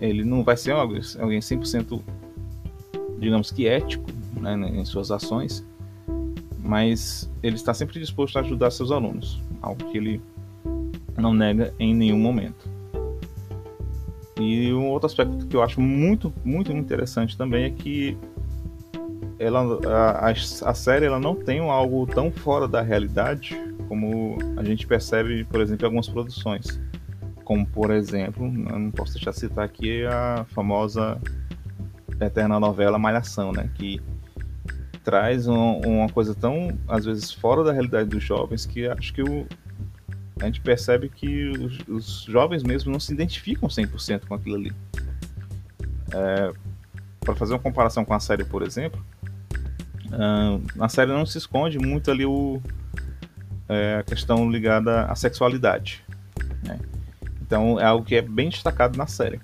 Ele 0.00 0.24
não 0.24 0.42
vai 0.42 0.56
ser 0.56 0.72
alguém 0.72 1.00
100% 1.00 2.00
digamos 3.18 3.50
que 3.50 3.68
ético 3.68 4.10
né, 4.40 4.54
em 4.54 4.84
suas 4.84 5.10
ações, 5.10 5.64
mas 6.58 7.30
ele 7.42 7.56
está 7.56 7.74
sempre 7.74 8.00
disposto 8.00 8.36
a 8.38 8.40
ajudar 8.40 8.70
seus 8.70 8.90
alunos. 8.90 9.40
algo 9.60 9.84
que 9.90 9.98
ele 9.98 10.20
não 11.16 11.34
nega 11.34 11.74
em 11.78 11.94
nenhum 11.94 12.18
momento. 12.18 12.68
E 14.40 14.72
um 14.72 14.88
outro 14.88 15.06
aspecto 15.06 15.46
que 15.46 15.54
eu 15.54 15.62
acho 15.62 15.80
muito, 15.82 16.32
muito 16.42 16.72
interessante 16.72 17.36
também 17.36 17.64
é 17.64 17.70
que 17.70 18.16
ela, 19.38 19.78
a, 19.86 20.30
a, 20.30 20.74
série 20.74 21.04
ela 21.04 21.18
não 21.18 21.34
tem 21.34 21.60
algo 21.60 22.06
tão 22.06 22.30
fora 22.30 22.66
da 22.66 22.80
realidade 22.80 23.58
como 23.90 24.38
a 24.56 24.62
gente 24.62 24.86
percebe, 24.86 25.42
por 25.42 25.60
exemplo, 25.60 25.84
em 25.84 25.86
algumas 25.86 26.08
produções. 26.08 26.80
Como, 27.42 27.66
por 27.66 27.90
exemplo, 27.90 28.48
não 28.48 28.92
posso 28.92 29.14
deixar 29.14 29.32
de 29.32 29.40
citar 29.40 29.64
aqui 29.64 30.06
a 30.06 30.46
famosa 30.50 31.20
eterna 32.20 32.60
novela 32.60 33.00
Malhação, 33.00 33.50
né? 33.50 33.68
Que 33.74 34.00
traz 35.02 35.48
um, 35.48 35.80
uma 35.80 36.08
coisa 36.08 36.36
tão, 36.36 36.78
às 36.86 37.04
vezes, 37.04 37.32
fora 37.32 37.64
da 37.64 37.72
realidade 37.72 38.08
dos 38.08 38.22
jovens 38.22 38.64
que 38.64 38.86
acho 38.86 39.12
que 39.12 39.22
o, 39.22 39.44
a 40.40 40.44
gente 40.46 40.60
percebe 40.60 41.08
que 41.08 41.48
os, 41.48 41.80
os 41.88 42.22
jovens 42.22 42.62
mesmo 42.62 42.92
não 42.92 43.00
se 43.00 43.12
identificam 43.12 43.68
100% 43.68 44.28
com 44.28 44.34
aquilo 44.34 44.54
ali. 44.54 44.72
É, 46.14 46.52
Para 47.18 47.34
fazer 47.34 47.54
uma 47.54 47.58
comparação 47.58 48.04
com 48.04 48.14
a 48.14 48.20
série, 48.20 48.44
por 48.44 48.62
exemplo, 48.62 49.04
uh, 50.12 50.62
na 50.76 50.88
série 50.88 51.10
não 51.10 51.26
se 51.26 51.38
esconde 51.38 51.76
muito 51.76 52.08
ali 52.08 52.24
o, 52.24 52.62
é, 53.70 53.98
a 54.00 54.02
questão 54.02 54.50
ligada 54.50 55.04
à 55.04 55.14
sexualidade. 55.14 56.04
Né? 56.64 56.78
Então 57.40 57.78
é 57.78 57.84
algo 57.84 58.04
que 58.04 58.16
é 58.16 58.22
bem 58.22 58.48
destacado 58.48 58.98
na 58.98 59.06
série. 59.06 59.40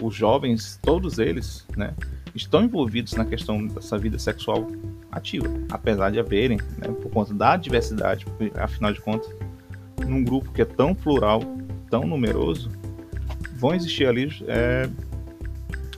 Os 0.00 0.14
jovens, 0.14 0.80
todos 0.82 1.18
eles, 1.18 1.66
né, 1.76 1.92
estão 2.34 2.62
envolvidos 2.64 3.12
na 3.12 3.24
questão 3.24 3.66
dessa 3.66 3.98
vida 3.98 4.18
sexual 4.18 4.66
ativa, 5.12 5.46
apesar 5.70 6.10
de 6.10 6.18
haverem, 6.18 6.56
né, 6.78 6.88
por 7.02 7.10
conta 7.10 7.34
da 7.34 7.54
diversidade, 7.56 8.24
afinal 8.54 8.94
de 8.94 9.00
contas, 9.00 9.30
num 10.06 10.24
grupo 10.24 10.50
que 10.52 10.62
é 10.62 10.64
tão 10.64 10.94
plural, 10.94 11.42
tão 11.90 12.06
numeroso, 12.06 12.70
vão 13.56 13.74
existir 13.74 14.06
ali 14.06 14.32
é, 14.48 14.88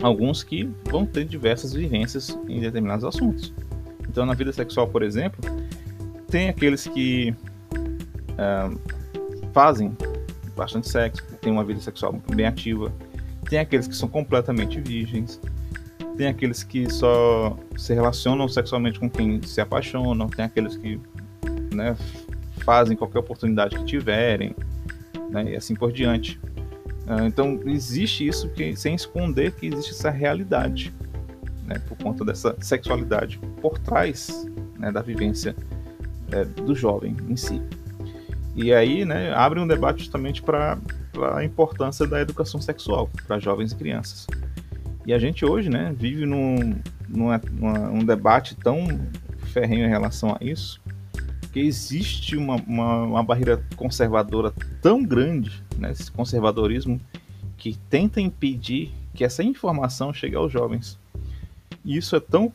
alguns 0.03 0.43
que 0.43 0.69
vão 0.91 1.07
ter 1.07 1.25
diversas 1.25 1.73
vivências 1.73 2.37
em 2.49 2.61
determinados 2.61 3.05
assuntos. 3.05 3.55
Então, 4.09 4.27
na 4.27 4.35
vida 4.35 4.53
sexual, 4.53 4.89
por 4.89 5.05
exemplo, 5.05 5.41
tem 6.29 6.49
aqueles 6.49 6.89
que 6.89 7.33
é, 8.43 8.71
fazem 9.53 9.97
bastante 10.57 10.89
sexo, 10.89 11.23
têm 11.41 11.53
uma 11.53 11.65
vida 11.65 11.81
sexual 11.81 12.21
bem 12.35 12.47
ativa, 12.47 12.93
tem 13.49 13.59
aqueles 13.59 13.87
que 13.87 13.95
são 13.95 14.09
completamente 14.09 14.81
virgens, 14.81 15.41
tem 16.17 16.27
aqueles 16.27 16.63
que 16.63 16.91
só 16.93 17.57
se 17.77 17.95
relacionam 17.95 18.49
sexualmente 18.49 18.99
com 18.99 19.09
quem 19.09 19.41
se 19.43 19.61
apaixonam, 19.61 20.29
tem 20.29 20.45
aqueles 20.45 20.77
que 20.77 21.01
né, 21.73 21.97
fazem 22.65 22.97
qualquer 22.97 23.19
oportunidade 23.19 23.77
que 23.77 23.85
tiverem, 23.85 24.55
né, 25.31 25.53
e 25.53 25.57
assim 25.57 25.75
por 25.75 25.93
diante. 25.93 26.39
Uh, 27.07 27.27
então 27.27 27.61
existe 27.67 28.27
isso 28.27 28.49
que, 28.51 28.77
sem 28.77 28.95
esconder 28.95 29.53
que 29.53 29.67
existe 29.67 29.93
essa 29.93 30.11
realidade, 30.11 30.93
né, 31.67 31.81
por 31.89 31.97
conta 31.97 32.25
dessa 32.25 32.57
sexualidade 32.61 33.41
por 33.61 33.79
trás 33.79 34.47
né, 34.79 34.93
da 34.93 35.01
vivência 35.01 35.57
é, 36.31 36.45
do 36.45 36.75
jovem 36.75 37.17
em 37.29 37.37
si. 37.37 37.61
E 38.55 38.73
aí 38.73 39.05
né, 39.05 39.33
abre 39.33 39.59
um 39.61 39.67
debate 39.67 40.01
justamente 40.01 40.43
para 40.43 40.79
a 41.35 41.43
importância 41.43 42.07
da 42.07 42.21
educação 42.21 42.61
sexual 42.61 43.09
para 43.27 43.39
jovens 43.39 43.73
e 43.73 43.77
crianças. 43.77 44.27
E 45.07 45.13
a 45.13 45.19
gente 45.19 45.45
hoje, 45.45 45.69
né, 45.69 45.95
vive 45.97 46.27
num, 46.27 46.75
um 47.11 48.05
debate 48.05 48.55
tão 48.55 48.87
ferrenho 49.47 49.87
em 49.87 49.89
relação 49.89 50.31
a 50.31 50.45
isso, 50.45 50.81
que 51.53 51.61
existe 51.61 52.37
uma, 52.37 52.57
uma, 52.67 53.03
uma 53.03 53.23
barreira 53.23 53.63
conservadora 53.77 54.53
tão 54.81 55.03
grande, 55.03 55.63
né, 55.77 55.91
esse 55.91 56.11
conservadorismo, 56.11 57.01
que 57.57 57.77
tenta 57.91 58.21
impedir 58.21 58.93
que 59.15 59.25
essa 59.25 59.43
informação 59.43 60.13
chegue 60.13 60.35
aos 60.37 60.53
jovens. 60.53 60.99
E 61.85 61.97
isso 61.97 62.17
é 62.17 62.21
tão 62.21 62.53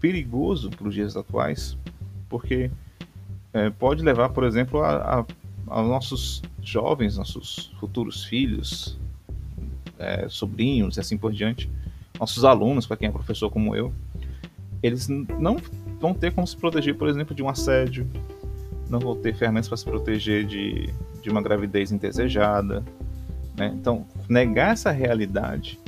perigoso 0.00 0.70
para 0.70 0.88
os 0.88 0.94
dias 0.94 1.16
atuais, 1.16 1.76
porque 2.28 2.70
é, 3.54 3.70
pode 3.70 4.02
levar, 4.02 4.30
por 4.30 4.44
exemplo, 4.44 4.82
a, 4.82 5.20
a, 5.20 5.24
aos 5.68 5.88
nossos 5.88 6.42
jovens, 6.60 7.16
nossos 7.16 7.72
futuros 7.78 8.24
filhos, 8.24 8.98
é, 9.98 10.28
sobrinhos 10.28 10.96
e 10.96 11.00
assim 11.00 11.16
por 11.16 11.32
diante, 11.32 11.70
nossos 12.18 12.44
alunos, 12.44 12.86
para 12.86 12.96
quem 12.96 13.08
é 13.08 13.12
professor 13.12 13.48
como 13.50 13.74
eu, 13.74 13.92
eles 14.82 15.08
não 15.08 15.56
vão 16.00 16.12
ter 16.12 16.32
como 16.32 16.46
se 16.46 16.56
proteger, 16.56 16.96
por 16.96 17.08
exemplo, 17.08 17.34
de 17.34 17.42
um 17.42 17.48
assédio, 17.48 18.06
não 18.90 18.98
vão 18.98 19.16
ter 19.16 19.34
ferramentas 19.34 19.68
para 19.68 19.76
se 19.76 19.84
proteger 19.84 20.44
de, 20.44 20.92
de 21.22 21.30
uma 21.30 21.40
gravidez 21.40 21.92
indesejada. 21.92 22.84
Né? 23.56 23.72
Então, 23.74 24.04
negar 24.28 24.72
essa 24.72 24.90
realidade 24.90 25.78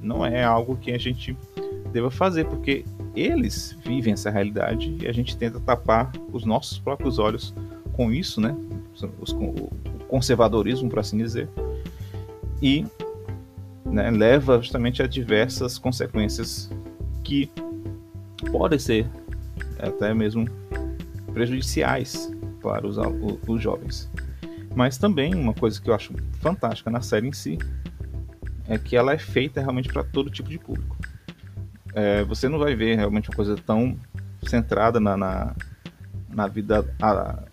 não 0.00 0.24
é 0.24 0.42
algo 0.42 0.76
que 0.76 0.92
a 0.92 0.98
gente 0.98 1.36
deva 1.92 2.10
fazer, 2.10 2.46
porque 2.46 2.84
eles 3.16 3.76
vivem 3.84 4.12
essa 4.12 4.30
realidade 4.30 4.96
e 5.00 5.06
a 5.08 5.12
gente 5.12 5.36
tenta 5.36 5.58
tapar 5.58 6.12
os 6.32 6.44
nossos 6.44 6.78
próprios 6.78 7.18
olhos 7.18 7.54
com 7.92 8.12
isso, 8.12 8.40
né? 8.40 8.54
Os, 9.20 9.32
o 9.32 9.70
conservadorismo, 10.08 10.88
por 10.88 10.98
assim 10.98 11.18
dizer, 11.18 11.48
e 12.62 12.86
né, 13.84 14.10
leva 14.10 14.58
justamente 14.60 15.02
a 15.02 15.06
diversas 15.06 15.78
consequências 15.78 16.70
que 17.24 17.50
podem 18.50 18.78
ser 18.78 19.06
até 19.78 20.12
mesmo 20.14 20.46
prejudiciais 21.32 22.32
para 22.62 22.86
os, 22.86 22.96
os 23.46 23.62
jovens. 23.62 24.10
Mas 24.74 24.98
também 24.98 25.34
uma 25.34 25.54
coisa 25.54 25.80
que 25.80 25.88
eu 25.88 25.94
acho 25.94 26.12
fantástica 26.40 26.90
na 26.90 27.00
série 27.00 27.28
em 27.28 27.32
si 27.32 27.58
é 28.68 28.76
que 28.76 28.96
ela 28.96 29.12
é 29.12 29.18
feita 29.18 29.60
realmente 29.60 29.88
para 29.88 30.02
todo 30.02 30.30
tipo 30.30 30.48
de 30.48 30.58
público. 30.58 30.96
É, 31.96 32.22
você 32.24 32.46
não 32.46 32.58
vai 32.58 32.74
ver 32.74 32.94
realmente 32.94 33.30
uma 33.30 33.34
coisa 33.34 33.56
tão 33.56 33.98
centrada 34.46 35.00
na, 35.00 35.16
na, 35.16 35.56
na 36.28 36.46
vida 36.46 36.86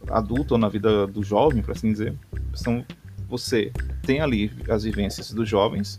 adulta 0.10 0.56
ou 0.56 0.58
na 0.58 0.67
vida 0.67 1.08
do 1.08 1.23
jovem, 1.23 1.63
por 1.63 1.71
assim 1.71 1.93
dizer. 1.93 2.13
Então, 2.60 2.86
você 3.29 3.71
tem 4.01 4.19
ali 4.19 4.51
as 4.69 4.84
vivências 4.84 5.32
dos 5.32 5.47
jovens, 5.47 5.97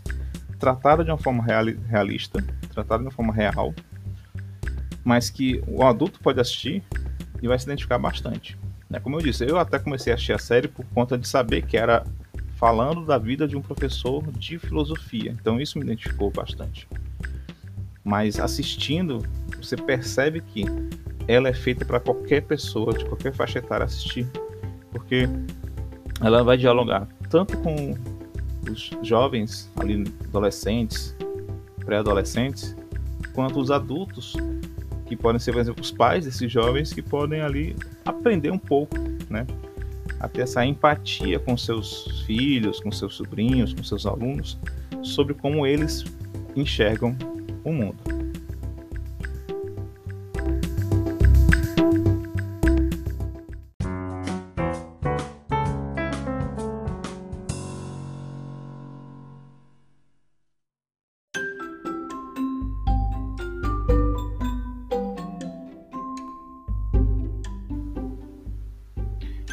tratada 0.59 1.03
de 1.03 1.09
uma 1.09 1.17
forma 1.17 1.43
realista, 1.89 2.39
tratada 2.71 2.99
de 2.99 3.07
uma 3.07 3.11
forma 3.11 3.33
real, 3.33 3.73
mas 5.03 5.31
que 5.31 5.59
o 5.67 5.83
adulto 5.83 6.19
pode 6.19 6.39
assistir 6.39 6.83
e 7.41 7.47
vai 7.47 7.57
se 7.57 7.65
identificar 7.65 7.97
bastante. 7.97 8.55
Né? 8.87 8.99
Como 8.99 9.17
eu 9.17 9.23
disse, 9.23 9.43
eu 9.43 9.57
até 9.57 9.79
comecei 9.79 10.13
a 10.13 10.15
assistir 10.15 10.33
a 10.33 10.37
série 10.37 10.67
por 10.67 10.85
conta 10.93 11.17
de 11.17 11.27
saber 11.27 11.63
que 11.63 11.77
era 11.77 12.05
falando 12.57 13.03
da 13.07 13.17
vida 13.17 13.47
de 13.47 13.57
um 13.57 13.61
professor 13.61 14.31
de 14.33 14.59
filosofia, 14.59 15.31
então 15.31 15.59
isso 15.59 15.79
me 15.79 15.83
identificou 15.83 16.29
bastante. 16.29 16.87
Mas 18.05 18.39
assistindo, 18.39 19.25
você 19.57 19.75
percebe 19.75 20.39
que 20.39 20.63
ela 21.27 21.49
é 21.49 21.53
feita 21.53 21.83
para 21.83 21.99
qualquer 21.99 22.43
pessoa, 22.43 22.93
de 22.93 23.03
qualquer 23.03 23.33
faixa 23.33 23.57
etária 23.57 23.83
assistir, 23.83 24.27
porque 24.91 25.27
ela 26.21 26.43
vai 26.43 26.55
dialogar 26.55 27.07
tanto 27.29 27.57
com 27.57 27.95
os 28.71 28.91
jovens, 29.01 29.69
ali 29.75 30.03
adolescentes, 30.25 31.15
pré-adolescentes, 31.83 32.75
quanto 33.33 33.59
os 33.59 33.71
adultos 33.71 34.35
que 35.07 35.15
podem 35.15 35.39
ser, 35.39 35.51
por 35.51 35.61
exemplo, 35.61 35.81
os 35.81 35.91
pais 35.91 36.25
desses 36.25 36.51
jovens 36.51 36.93
que 36.93 37.01
podem 37.01 37.41
ali 37.41 37.75
aprender 38.05 38.51
um 38.51 38.57
pouco, 38.57 38.95
né? 39.29 39.45
A 40.19 40.27
ter 40.27 40.41
essa 40.41 40.65
empatia 40.65 41.39
com 41.39 41.57
seus 41.57 42.23
filhos, 42.25 42.79
com 42.79 42.91
seus 42.91 43.15
sobrinhos, 43.15 43.73
com 43.73 43.83
seus 43.83 44.05
alunos, 44.05 44.57
sobre 45.03 45.33
como 45.33 45.65
eles 45.65 46.05
enxergam 46.55 47.15
o 47.65 47.73
mundo. 47.73 47.97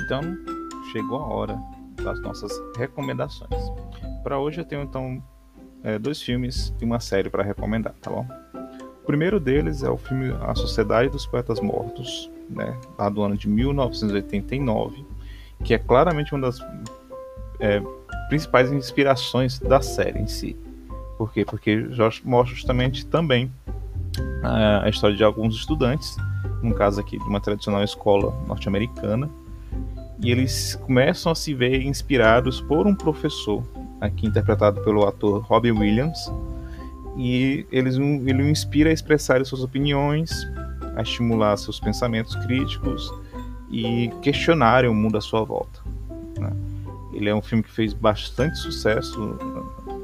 Então, 0.04 0.20
chegou 0.92 1.18
a 1.18 1.26
hora 1.26 1.58
das 2.04 2.20
nossas 2.20 2.52
recomendações. 2.76 3.48
Para 4.22 4.38
hoje 4.38 4.60
eu 4.60 4.64
tenho 4.66 4.82
então 4.82 5.22
é, 5.84 5.98
dois 5.98 6.20
filmes 6.20 6.72
e 6.80 6.84
uma 6.84 7.00
série 7.00 7.28
para 7.28 7.42
recomendar, 7.42 7.94
tá 8.00 8.10
bom? 8.10 8.26
O 9.02 9.06
primeiro 9.06 9.40
deles 9.40 9.82
é 9.82 9.90
o 9.90 9.96
filme 9.96 10.32
A 10.42 10.54
Sociedade 10.54 11.08
dos 11.08 11.26
Poetas 11.26 11.60
Mortos, 11.60 12.30
né, 12.48 12.78
lá 12.98 13.08
do 13.08 13.22
ano 13.22 13.36
de 13.36 13.48
1989, 13.48 15.04
que 15.64 15.74
é 15.74 15.78
claramente 15.78 16.32
uma 16.32 16.42
das 16.42 16.60
é, 17.58 17.82
principais 18.28 18.70
inspirações 18.72 19.58
da 19.58 19.80
série 19.80 20.20
em 20.20 20.26
si. 20.26 20.56
Por 21.18 21.32
quê? 21.32 21.44
Porque 21.44 21.88
mostra 22.24 22.54
justamente 22.54 23.06
também 23.06 23.50
a, 24.42 24.84
a 24.84 24.88
história 24.88 25.16
de 25.16 25.24
alguns 25.24 25.54
estudantes, 25.56 26.16
no 26.62 26.74
caso 26.74 27.00
aqui 27.00 27.18
de 27.18 27.24
uma 27.24 27.40
tradicional 27.40 27.82
escola 27.82 28.32
norte-americana, 28.46 29.28
e 30.20 30.30
eles 30.30 30.76
começam 30.76 31.32
a 31.32 31.34
se 31.34 31.52
ver 31.52 31.82
inspirados 31.82 32.60
por 32.60 32.86
um 32.86 32.94
professor, 32.94 33.64
aqui 34.02 34.26
interpretado 34.26 34.82
pelo 34.82 35.06
ator 35.06 35.42
Robin 35.42 35.70
Williams, 35.70 36.30
e 37.16 37.64
eles, 37.70 37.96
ele 37.96 38.42
o 38.42 38.48
inspira 38.48 38.90
a 38.90 38.92
expressar 38.92 39.44
suas 39.46 39.62
opiniões, 39.62 40.30
a 40.96 41.02
estimular 41.02 41.56
seus 41.56 41.78
pensamentos 41.78 42.34
críticos 42.36 43.12
e 43.70 44.10
questionarem 44.20 44.90
o 44.90 44.94
mundo 44.94 45.16
à 45.16 45.20
sua 45.20 45.44
volta. 45.44 45.80
Né? 46.38 46.50
Ele 47.12 47.28
é 47.28 47.34
um 47.34 47.40
filme 47.40 47.62
que 47.62 47.70
fez 47.70 47.92
bastante 47.92 48.58
sucesso 48.58 49.38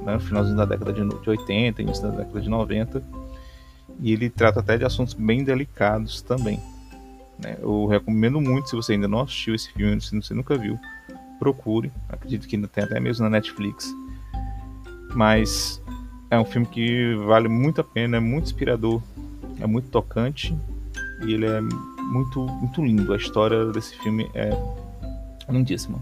né, 0.05 0.14
no 0.14 0.20
finalzinho 0.20 0.57
da 0.57 0.64
década 0.64 0.92
de 0.92 1.28
80, 1.28 1.82
início 1.82 2.03
da 2.05 2.11
década 2.11 2.40
de 2.40 2.49
90, 2.49 3.03
e 4.01 4.12
ele 4.12 4.30
trata 4.30 4.61
até 4.61 4.78
de 4.78 4.84
assuntos 4.84 5.14
bem 5.14 5.42
delicados 5.42 6.22
também. 6.22 6.61
Né? 7.36 7.57
Eu 7.61 7.86
recomendo 7.86 8.40
muito, 8.40 8.68
se 8.68 8.76
você 8.76 8.92
ainda 8.92 9.09
não 9.09 9.22
assistiu 9.22 9.55
esse 9.55 9.72
filme, 9.72 10.01
se 10.01 10.14
você 10.14 10.34
nunca 10.34 10.57
viu, 10.57 10.78
procure. 11.39 11.93
Acredito 12.09 12.47
que 12.47 12.57
ainda 12.57 12.68
tem 12.68 12.84
até 12.84 12.99
mesmo 13.01 13.24
na 13.24 13.30
Netflix. 13.30 13.93
Mas 15.14 15.82
é 16.30 16.39
um 16.39 16.45
filme 16.45 16.66
que 16.66 17.14
vale 17.26 17.49
muito 17.49 17.80
a 17.80 17.84
pena, 17.84 18.18
é 18.18 18.20
muito 18.20 18.45
inspirador, 18.45 19.03
é 19.61 19.66
muito 19.66 19.89
tocante 19.89 20.57
e 21.24 21.32
ele 21.32 21.47
é 21.47 21.61
muito, 21.61 22.41
muito 22.47 22.84
lindo. 22.84 23.12
A 23.12 23.16
história 23.16 23.66
desse 23.66 23.97
filme 23.99 24.30
é 24.34 24.51
lindíssima. 25.49 25.99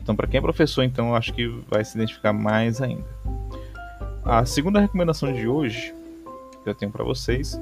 Então, 0.00 0.16
para 0.16 0.26
quem 0.26 0.38
é 0.38 0.40
professor, 0.40 0.82
então, 0.82 1.14
acho 1.14 1.32
que 1.34 1.46
vai 1.68 1.84
se 1.84 1.96
identificar 1.96 2.32
mais 2.32 2.80
ainda. 2.80 3.04
A 4.24 4.44
segunda 4.44 4.80
recomendação 4.80 5.32
de 5.32 5.46
hoje 5.46 5.94
que 6.62 6.68
eu 6.68 6.74
tenho 6.74 6.90
para 6.90 7.04
vocês 7.04 7.60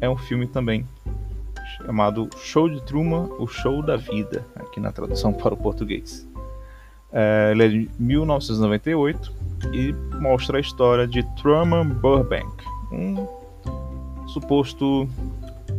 é 0.00 0.08
um 0.08 0.16
filme 0.16 0.46
também 0.46 0.86
chamado 1.84 2.28
Show 2.38 2.68
de 2.68 2.80
Truman, 2.82 3.28
o 3.38 3.46
Show 3.46 3.82
da 3.82 3.96
Vida, 3.96 4.46
aqui 4.56 4.80
na 4.80 4.90
tradução 4.90 5.32
para 5.34 5.54
o 5.54 5.56
português. 5.56 6.26
É, 7.12 7.50
ele 7.52 7.64
é 7.64 7.68
de 7.68 7.90
1998 7.98 9.32
e 9.72 9.92
mostra 10.18 10.58
a 10.58 10.60
história 10.60 11.06
de 11.06 11.22
Truman 11.36 11.86
Burbank, 11.86 12.64
um 12.90 13.26
suposto 14.28 15.08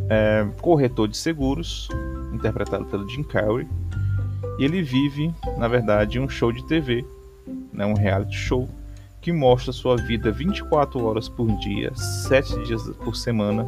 é, 0.09 0.47
corretor 0.61 1.07
de 1.07 1.17
seguros, 1.17 1.89
interpretado 2.33 2.85
pelo 2.85 3.07
Jim 3.09 3.23
Carrey, 3.23 3.67
e 4.57 4.63
ele 4.63 4.81
vive, 4.81 5.33
na 5.57 5.67
verdade, 5.67 6.19
um 6.19 6.29
show 6.29 6.51
de 6.51 6.65
TV, 6.65 7.05
né, 7.73 7.85
um 7.85 7.93
reality 7.93 8.37
show, 8.37 8.69
que 9.19 9.33
mostra 9.33 9.73
sua 9.73 9.97
vida 9.97 10.31
24 10.31 11.03
horas 11.03 11.27
por 11.27 11.47
dia, 11.57 11.93
7 11.95 12.63
dias 12.63 12.87
por 13.03 13.15
semana, 13.15 13.67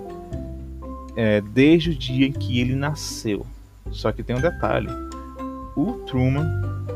é, 1.17 1.41
desde 1.41 1.89
o 1.89 1.95
dia 1.95 2.27
em 2.27 2.31
que 2.31 2.61
ele 2.61 2.75
nasceu. 2.75 3.43
Só 3.91 4.11
que 4.11 4.21
tem 4.21 4.35
um 4.35 4.41
detalhe: 4.41 4.87
o 5.75 5.93
Truman 6.05 6.45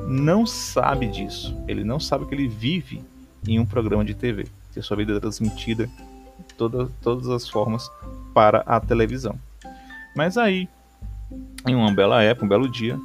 não 0.07 0.45
sabe 0.45 1.07
disso. 1.07 1.57
Ele 1.67 1.83
não 1.83 1.99
sabe 1.99 2.27
que 2.27 2.35
ele 2.35 2.47
vive 2.47 3.03
em 3.47 3.59
um 3.59 3.65
programa 3.65 4.05
de 4.05 4.13
TV, 4.13 4.45
que 4.71 4.79
a 4.79 4.83
sua 4.83 4.95
vida 4.95 5.13
é 5.13 5.19
transmitida 5.19 5.87
de 5.87 6.53
toda, 6.55 6.87
todas 7.01 7.27
as 7.29 7.49
formas 7.49 7.89
para 8.33 8.59
a 8.59 8.79
televisão. 8.79 9.35
Mas 10.15 10.37
aí, 10.37 10.69
em 11.67 11.73
uma 11.73 11.91
bela 11.91 12.21
época, 12.21 12.45
um 12.45 12.49
belo 12.49 12.69
dia, 12.69 12.99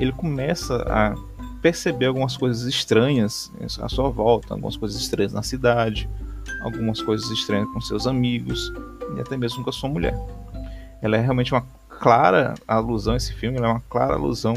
ele 0.00 0.10
começa 0.10 0.82
a 0.88 1.14
perceber 1.62 2.06
algumas 2.06 2.36
coisas 2.36 2.66
estranhas 2.66 3.52
à 3.80 3.88
sua 3.88 4.08
volta, 4.08 4.54
algumas 4.54 4.76
coisas 4.76 5.00
estranhas 5.00 5.32
na 5.32 5.42
cidade, 5.42 6.08
algumas 6.60 7.00
coisas 7.00 7.30
estranhas 7.30 7.68
com 7.72 7.80
seus 7.80 8.06
amigos 8.06 8.72
e 9.16 9.20
até 9.20 9.36
mesmo 9.36 9.62
com 9.62 9.70
a 9.70 9.72
sua 9.72 9.88
mulher 9.88 10.16
ela 11.02 11.16
é 11.16 11.20
realmente 11.20 11.52
uma 11.52 11.64
clara 11.88 12.54
alusão, 12.66 13.16
esse 13.16 13.32
filme 13.32 13.58
é 13.58 13.66
uma 13.66 13.82
clara 13.88 14.14
alusão 14.14 14.54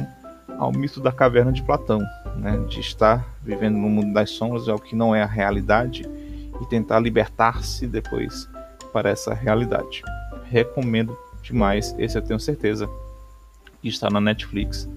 ao 0.57 0.71
mito 0.71 0.99
da 0.99 1.11
caverna 1.11 1.51
de 1.51 1.63
Platão, 1.63 1.99
né? 2.35 2.57
de 2.67 2.79
estar 2.79 3.25
vivendo 3.41 3.77
no 3.77 3.89
mundo 3.89 4.13
das 4.13 4.31
sombras, 4.31 4.67
é 4.67 4.73
o 4.73 4.79
que 4.79 4.95
não 4.95 5.15
é 5.15 5.21
a 5.21 5.27
realidade, 5.27 6.03
e 6.61 6.65
tentar 6.65 6.99
libertar-se 6.99 7.87
depois 7.87 8.49
para 8.91 9.09
essa 9.09 9.33
realidade. 9.33 10.03
Recomendo 10.45 11.17
demais, 11.41 11.95
esse 11.97 12.17
eu 12.17 12.21
tenho 12.21 12.39
certeza 12.39 12.89
que 13.81 13.87
está 13.87 14.09
na 14.09 14.19
Netflix 14.19 14.89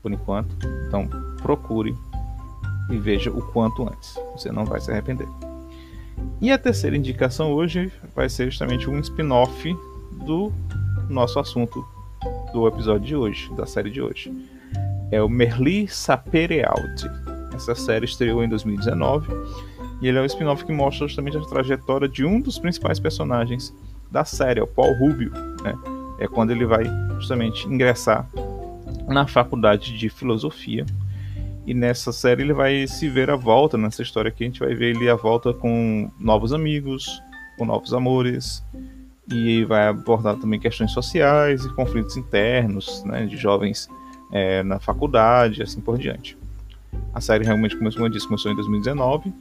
por 0.00 0.12
enquanto, 0.12 0.56
então 0.86 1.08
procure 1.42 1.94
e 2.90 2.96
veja 2.96 3.30
o 3.30 3.42
quanto 3.52 3.82
antes, 3.88 4.18
você 4.32 4.50
não 4.50 4.64
vai 4.64 4.80
se 4.80 4.90
arrepender. 4.90 5.28
E 6.40 6.50
a 6.50 6.58
terceira 6.58 6.96
indicação 6.96 7.52
hoje 7.52 7.92
vai 8.14 8.28
ser 8.28 8.50
justamente 8.50 8.88
um 8.88 8.98
spin-off 9.00 9.76
do 10.24 10.52
nosso 11.10 11.38
assunto 11.38 11.86
do 12.52 12.66
episódio 12.66 13.06
de 13.06 13.16
hoje, 13.16 13.52
da 13.54 13.66
série 13.66 13.90
de 13.90 14.00
hoje. 14.00 14.32
É 15.10 15.22
o 15.22 15.28
Merli 15.28 15.88
Saperealdi. 15.88 17.10
Essa 17.54 17.74
série 17.74 18.04
estreou 18.04 18.42
em 18.44 18.48
2019 18.48 19.28
e 20.00 20.08
ele 20.08 20.18
é 20.18 20.22
um 20.22 20.26
spin-off 20.26 20.64
que 20.64 20.72
mostra 20.72 21.06
justamente 21.06 21.36
a 21.36 21.40
trajetória 21.40 22.08
de 22.08 22.24
um 22.24 22.40
dos 22.40 22.58
principais 22.58 22.98
personagens 22.98 23.74
da 24.10 24.24
série, 24.24 24.60
é 24.60 24.62
o 24.62 24.66
Paul 24.66 24.94
Rubio. 24.98 25.30
Né? 25.62 25.74
É 26.18 26.26
quando 26.26 26.50
ele 26.50 26.64
vai 26.64 26.84
justamente 27.18 27.66
ingressar 27.68 28.28
na 29.06 29.26
faculdade 29.26 29.96
de 29.96 30.08
filosofia. 30.08 30.86
E 31.66 31.74
nessa 31.74 32.12
série 32.12 32.42
ele 32.42 32.52
vai 32.52 32.86
se 32.86 33.08
ver 33.08 33.30
à 33.30 33.36
volta, 33.36 33.76
nessa 33.76 34.02
história 34.02 34.28
aqui 34.28 34.44
a 34.44 34.46
gente 34.46 34.60
vai 34.60 34.74
ver 34.74 34.96
ele 34.96 35.08
à 35.08 35.14
volta 35.14 35.52
com 35.52 36.10
novos 36.18 36.52
amigos, 36.52 37.22
com 37.58 37.64
novos 37.64 37.92
amores, 37.92 38.64
e 39.30 39.64
vai 39.64 39.88
abordar 39.88 40.36
também 40.36 40.58
questões 40.58 40.92
sociais 40.92 41.64
e 41.64 41.72
conflitos 41.74 42.16
internos 42.16 43.04
né, 43.04 43.26
de 43.26 43.36
jovens 43.36 43.88
é, 44.32 44.62
na 44.62 44.78
faculdade 44.78 45.62
assim 45.62 45.80
por 45.80 45.98
diante. 45.98 46.36
A 47.14 47.20
série 47.20 47.44
realmente 47.44 47.76
começou, 47.76 47.98
como 47.98 48.06
eu 48.06 48.12
disse, 48.12 48.26
começou 48.26 48.50
em 48.50 48.54
2019, 48.54 49.32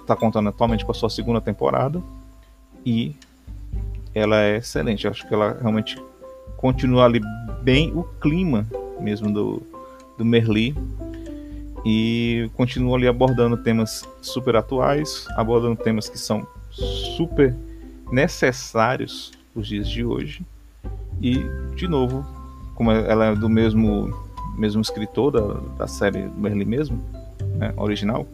está 0.00 0.16
contando 0.16 0.48
atualmente 0.48 0.84
com 0.84 0.90
a 0.90 0.94
sua 0.94 1.10
segunda 1.10 1.40
temporada 1.40 2.02
e 2.84 3.14
ela 4.14 4.40
é 4.40 4.56
excelente. 4.56 5.04
Eu 5.04 5.10
acho 5.10 5.26
que 5.26 5.34
ela 5.34 5.56
realmente 5.60 6.00
continua 6.56 7.04
ali 7.04 7.20
bem 7.62 7.92
o 7.94 8.02
clima 8.02 8.66
mesmo 9.00 9.32
do, 9.32 9.62
do 10.16 10.24
Merli 10.24 10.74
e 11.84 12.50
continua 12.54 12.96
ali 12.96 13.06
abordando 13.06 13.56
temas 13.56 14.08
super 14.20 14.56
atuais, 14.56 15.26
abordando 15.36 15.76
temas 15.76 16.08
que 16.08 16.18
são 16.18 16.46
super 16.70 17.54
necessários 18.10 19.32
os 19.54 19.66
dias 19.66 19.88
de 19.88 20.04
hoje. 20.04 20.44
E, 21.20 21.38
de 21.74 21.88
novo, 21.88 22.24
como 22.74 22.90
ela 22.90 23.26
é 23.26 23.34
do 23.34 23.48
mesmo, 23.48 24.14
mesmo 24.56 24.80
escritor 24.80 25.32
da, 25.32 25.60
da 25.78 25.86
série 25.86 26.28
Merlin 26.36 26.64
mesmo, 26.64 27.02
né, 27.56 27.72
original, 27.76 28.26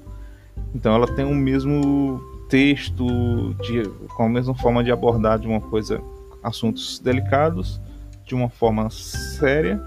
então 0.75 0.95
ela 0.95 1.07
tem 1.07 1.25
o 1.25 1.35
mesmo 1.35 2.21
texto, 2.49 3.55
de, 3.63 3.89
com 4.17 4.25
a 4.25 4.29
mesma 4.29 4.55
forma 4.55 4.85
de 4.85 4.91
abordar 4.91 5.39
de 5.39 5.47
uma 5.47 5.61
coisa, 5.61 6.01
assuntos 6.43 6.99
delicados, 6.99 7.81
de 8.27 8.35
uma 8.35 8.49
forma 8.49 8.91
séria, 8.91 9.81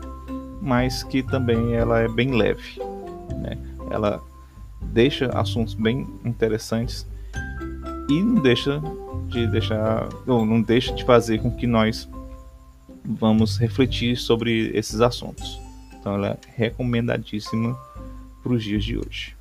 mas 0.61 1.03
que 1.03 1.21
também 1.21 1.73
ela 1.73 1.99
é 1.99 2.07
bem 2.07 2.31
leve. 2.31 2.81
Né? 3.37 3.57
Ela 3.91 4.21
deixa 4.81 5.27
assuntos 5.37 5.73
bem 5.73 6.07
interessantes 6.25 7.05
e 8.09 8.21
não 8.21 8.35
deixa 8.41 8.81
de 9.27 9.47
deixar, 9.47 10.07
ou 10.25 10.45
não 10.45 10.61
deixa 10.61 10.93
de 10.93 11.03
fazer 11.03 11.41
com 11.41 11.51
que 11.51 11.67
nós 11.67 12.07
vamos 13.03 13.57
refletir 13.57 14.17
sobre 14.17 14.71
esses 14.73 15.01
assuntos. 15.01 15.59
Então 15.99 16.15
ela 16.15 16.29
é 16.29 16.37
recomendadíssima 16.55 17.77
para 18.41 18.53
os 18.53 18.63
dias 18.63 18.83
de 18.83 18.97
hoje. 18.97 19.35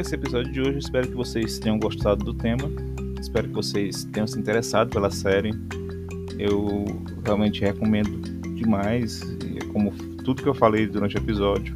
Esse 0.00 0.14
episódio 0.14 0.52
de 0.52 0.60
hoje. 0.60 0.78
Espero 0.78 1.06
que 1.06 1.14
vocês 1.14 1.58
tenham 1.58 1.78
gostado 1.78 2.24
do 2.24 2.34
tema. 2.34 2.70
Espero 3.20 3.48
que 3.48 3.54
vocês 3.54 4.04
tenham 4.04 4.26
se 4.26 4.38
interessado 4.38 4.90
pela 4.90 5.10
série. 5.10 5.50
Eu 6.38 6.84
realmente 7.24 7.60
recomendo 7.60 8.20
demais, 8.54 9.20
como 9.72 9.92
tudo 10.24 10.42
que 10.42 10.48
eu 10.48 10.54
falei 10.54 10.86
durante 10.86 11.16
o 11.16 11.18
episódio. 11.18 11.74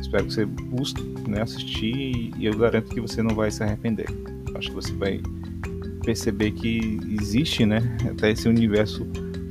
Espero 0.00 0.26
que 0.26 0.34
você 0.34 0.44
busque 0.44 1.02
né, 1.28 1.42
assistir 1.42 2.32
e 2.36 2.44
eu 2.44 2.56
garanto 2.56 2.92
que 2.92 3.00
você 3.00 3.22
não 3.22 3.34
vai 3.34 3.50
se 3.50 3.62
arrepender. 3.62 4.06
Acho 4.54 4.68
que 4.68 4.74
você 4.74 4.92
vai 4.92 5.20
perceber 6.04 6.50
que 6.52 7.00
existe, 7.20 7.64
né, 7.64 7.80
até 8.10 8.30
esse 8.30 8.48
universo 8.48 9.06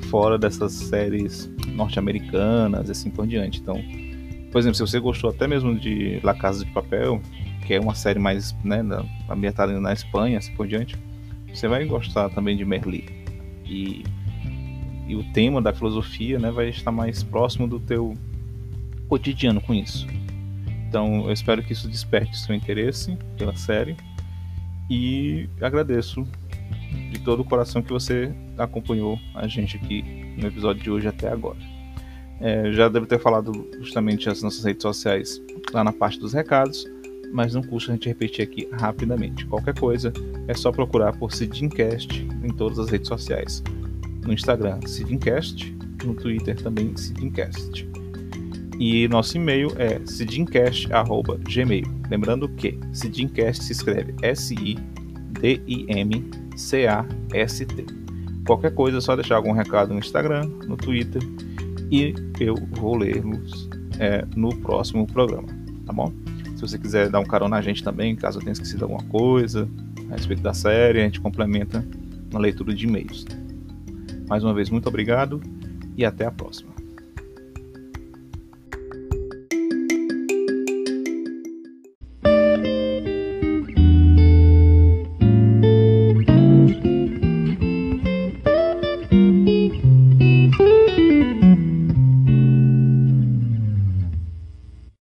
fora 0.09 0.37
dessas 0.37 0.73
séries 0.73 1.49
norte-americanas 1.73 2.87
e 2.87 2.91
assim 2.91 3.09
por 3.09 3.25
diante. 3.25 3.59
Então, 3.61 3.81
por 4.51 4.59
exemplo, 4.59 4.75
se 4.75 4.81
você 4.81 4.99
gostou 4.99 5.29
até 5.29 5.47
mesmo 5.47 5.77
de 5.77 6.19
La 6.23 6.33
Casa 6.33 6.65
de 6.65 6.71
Papel, 6.71 7.21
que 7.69 7.75
é 7.75 7.79
uma 7.79 7.93
série 7.93 8.17
mais 8.17 8.51
né, 8.63 8.81
ambientada 9.29 9.79
na 9.79 9.93
Espanha, 9.93 10.39
assim 10.39 10.51
por 10.55 10.67
diante, 10.67 10.97
você 11.53 11.67
vai 11.67 11.85
gostar 11.85 12.27
também 12.31 12.57
de 12.57 12.65
Merli. 12.65 13.05
e, 13.63 14.03
e 15.07 15.15
o 15.15 15.23
tema 15.33 15.61
da 15.61 15.71
filosofia 15.71 16.39
né, 16.39 16.49
vai 16.49 16.69
estar 16.69 16.91
mais 16.91 17.21
próximo 17.21 17.67
do 17.67 17.79
teu 17.79 18.15
cotidiano 19.07 19.61
com 19.61 19.71
isso. 19.71 20.07
Então 20.87 21.27
eu 21.27 21.31
espero 21.31 21.61
que 21.61 21.73
isso 21.73 21.87
desperte 21.87 22.35
seu 22.39 22.55
interesse 22.55 23.15
pela 23.37 23.55
série 23.55 23.95
e 24.89 25.47
agradeço 25.61 26.27
de 27.11 27.19
todo 27.19 27.41
o 27.41 27.45
coração 27.45 27.83
que 27.83 27.93
você 27.93 28.33
acompanhou 28.57 29.19
a 29.35 29.47
gente 29.47 29.77
aqui 29.77 30.01
no 30.39 30.47
episódio 30.47 30.81
de 30.81 30.89
hoje 30.89 31.07
até 31.07 31.31
agora. 31.31 31.59
É, 32.41 32.71
já 32.71 32.89
devo 32.89 33.05
ter 33.05 33.19
falado 33.19 33.69
justamente 33.79 34.27
as 34.27 34.41
nossas 34.41 34.63
redes 34.63 34.81
sociais 34.81 35.39
lá 35.71 35.83
na 35.83 35.93
parte 35.93 36.19
dos 36.19 36.33
recados, 36.33 36.83
mas 37.31 37.53
não 37.53 37.61
custa 37.61 37.91
a 37.91 37.95
gente 37.95 38.07
repetir 38.07 38.43
aqui 38.43 38.67
rapidamente. 38.71 39.45
Qualquer 39.45 39.77
coisa 39.77 40.11
é 40.47 40.53
só 40.53 40.71
procurar 40.71 41.15
por 41.15 41.31
Sidincast 41.31 42.27
em 42.43 42.49
todas 42.49 42.79
as 42.79 42.89
redes 42.89 43.07
sociais. 43.07 43.63
No 44.25 44.33
Instagram, 44.33 44.79
Sidincast, 44.85 45.75
no 46.03 46.13
Twitter 46.15 46.55
também 46.61 46.95
Sidincast. 46.95 47.87
E 48.79 49.07
nosso 49.09 49.35
e-mail 49.37 49.71
é 49.77 49.99
sidincast.gmail. 50.05 51.85
Lembrando 52.09 52.47
que 52.49 52.79
Sidincast 52.93 53.63
se 53.63 53.73
escreve 53.73 54.15
S-I-D-I-M-C-A-S-T. 54.21 54.79
Qualquer 58.45 58.73
coisa 58.73 58.97
é 58.97 59.01
só 59.01 59.15
deixar 59.15 59.35
algum 59.35 59.51
recado 59.51 59.93
no 59.93 59.99
Instagram, 59.99 60.49
no 60.65 60.77
Twitter 60.77 61.21
e 61.91 62.13
eu 62.39 62.55
vou 62.55 62.95
ler-los 62.95 63.69
é, 63.99 64.25
no 64.35 64.55
próximo 64.57 65.05
programa, 65.05 65.47
tá 65.85 65.93
bom? 65.93 66.13
Se 66.59 66.67
você 66.67 66.77
quiser 66.77 67.09
dar 67.09 67.21
um 67.21 67.23
carona 67.23 67.55
na 67.55 67.61
gente 67.61 67.81
também, 67.81 68.13
caso 68.17 68.37
eu 68.37 68.41
tenha 68.41 68.51
esquecido 68.51 68.83
alguma 68.83 69.01
coisa 69.03 69.65
a 70.11 70.15
respeito 70.15 70.41
da 70.41 70.53
série, 70.53 70.99
a 70.99 71.05
gente 71.05 71.21
complementa 71.21 71.87
na 72.33 72.37
leitura 72.37 72.75
de 72.75 72.85
e-mails. 72.85 73.25
Mais 74.27 74.43
uma 74.43 74.53
vez, 74.53 74.69
muito 74.69 74.89
obrigado 74.89 75.41
e 75.95 76.03
até 76.03 76.25
a 76.25 76.31
próxima. 76.31 76.68